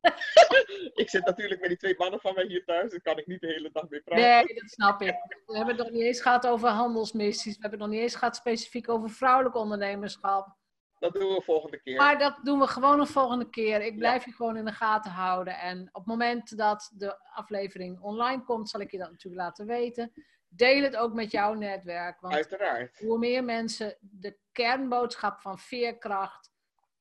[1.04, 3.42] ik zit natuurlijk met die twee mannen van mij hier thuis, dan kan ik niet
[3.42, 4.24] de hele dag mee praten.
[4.24, 5.16] Nee, dat snap ik.
[5.46, 8.16] We hebben het nog niet eens gehad over handelsmissies, we hebben het nog niet eens
[8.16, 10.60] gehad specifiek over vrouwelijk ondernemerschap.
[11.02, 11.98] Dat doen we volgende keer.
[11.98, 13.82] Maar dat doen we gewoon een volgende keer.
[13.82, 14.30] Ik blijf ja.
[14.30, 15.60] je gewoon in de gaten houden.
[15.60, 19.66] En op het moment dat de aflevering online komt, zal ik je dat natuurlijk laten
[19.66, 20.12] weten.
[20.48, 22.20] Deel het ook met jouw netwerk.
[22.20, 23.00] Want Uiteraard.
[23.00, 26.51] Hoe meer mensen de kernboodschap van veerkracht,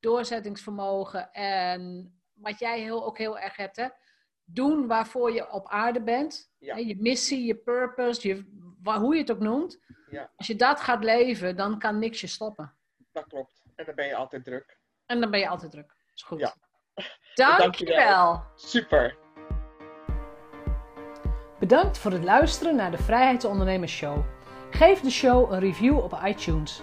[0.00, 3.88] doorzettingsvermogen en wat jij heel, ook heel erg hebt, hè?
[4.52, 6.52] doen waarvoor je op aarde bent.
[6.58, 6.76] Ja.
[6.76, 8.44] Je missie, je purpose, je,
[8.82, 9.78] hoe je het ook noemt.
[10.10, 10.30] Ja.
[10.36, 12.74] Als je dat gaat leven, dan kan niks je stoppen.
[13.12, 13.62] Dat klopt.
[13.74, 14.78] En dan ben je altijd druk.
[15.06, 15.94] En dan ben je altijd druk.
[16.14, 16.38] is goed.
[16.38, 16.54] Ja.
[17.58, 18.44] Dankjewel.
[18.54, 19.16] Super.
[21.58, 24.24] Bedankt voor het luisteren naar de Vrijheidsondernemers Show.
[24.70, 26.82] Geef de show een review op iTunes.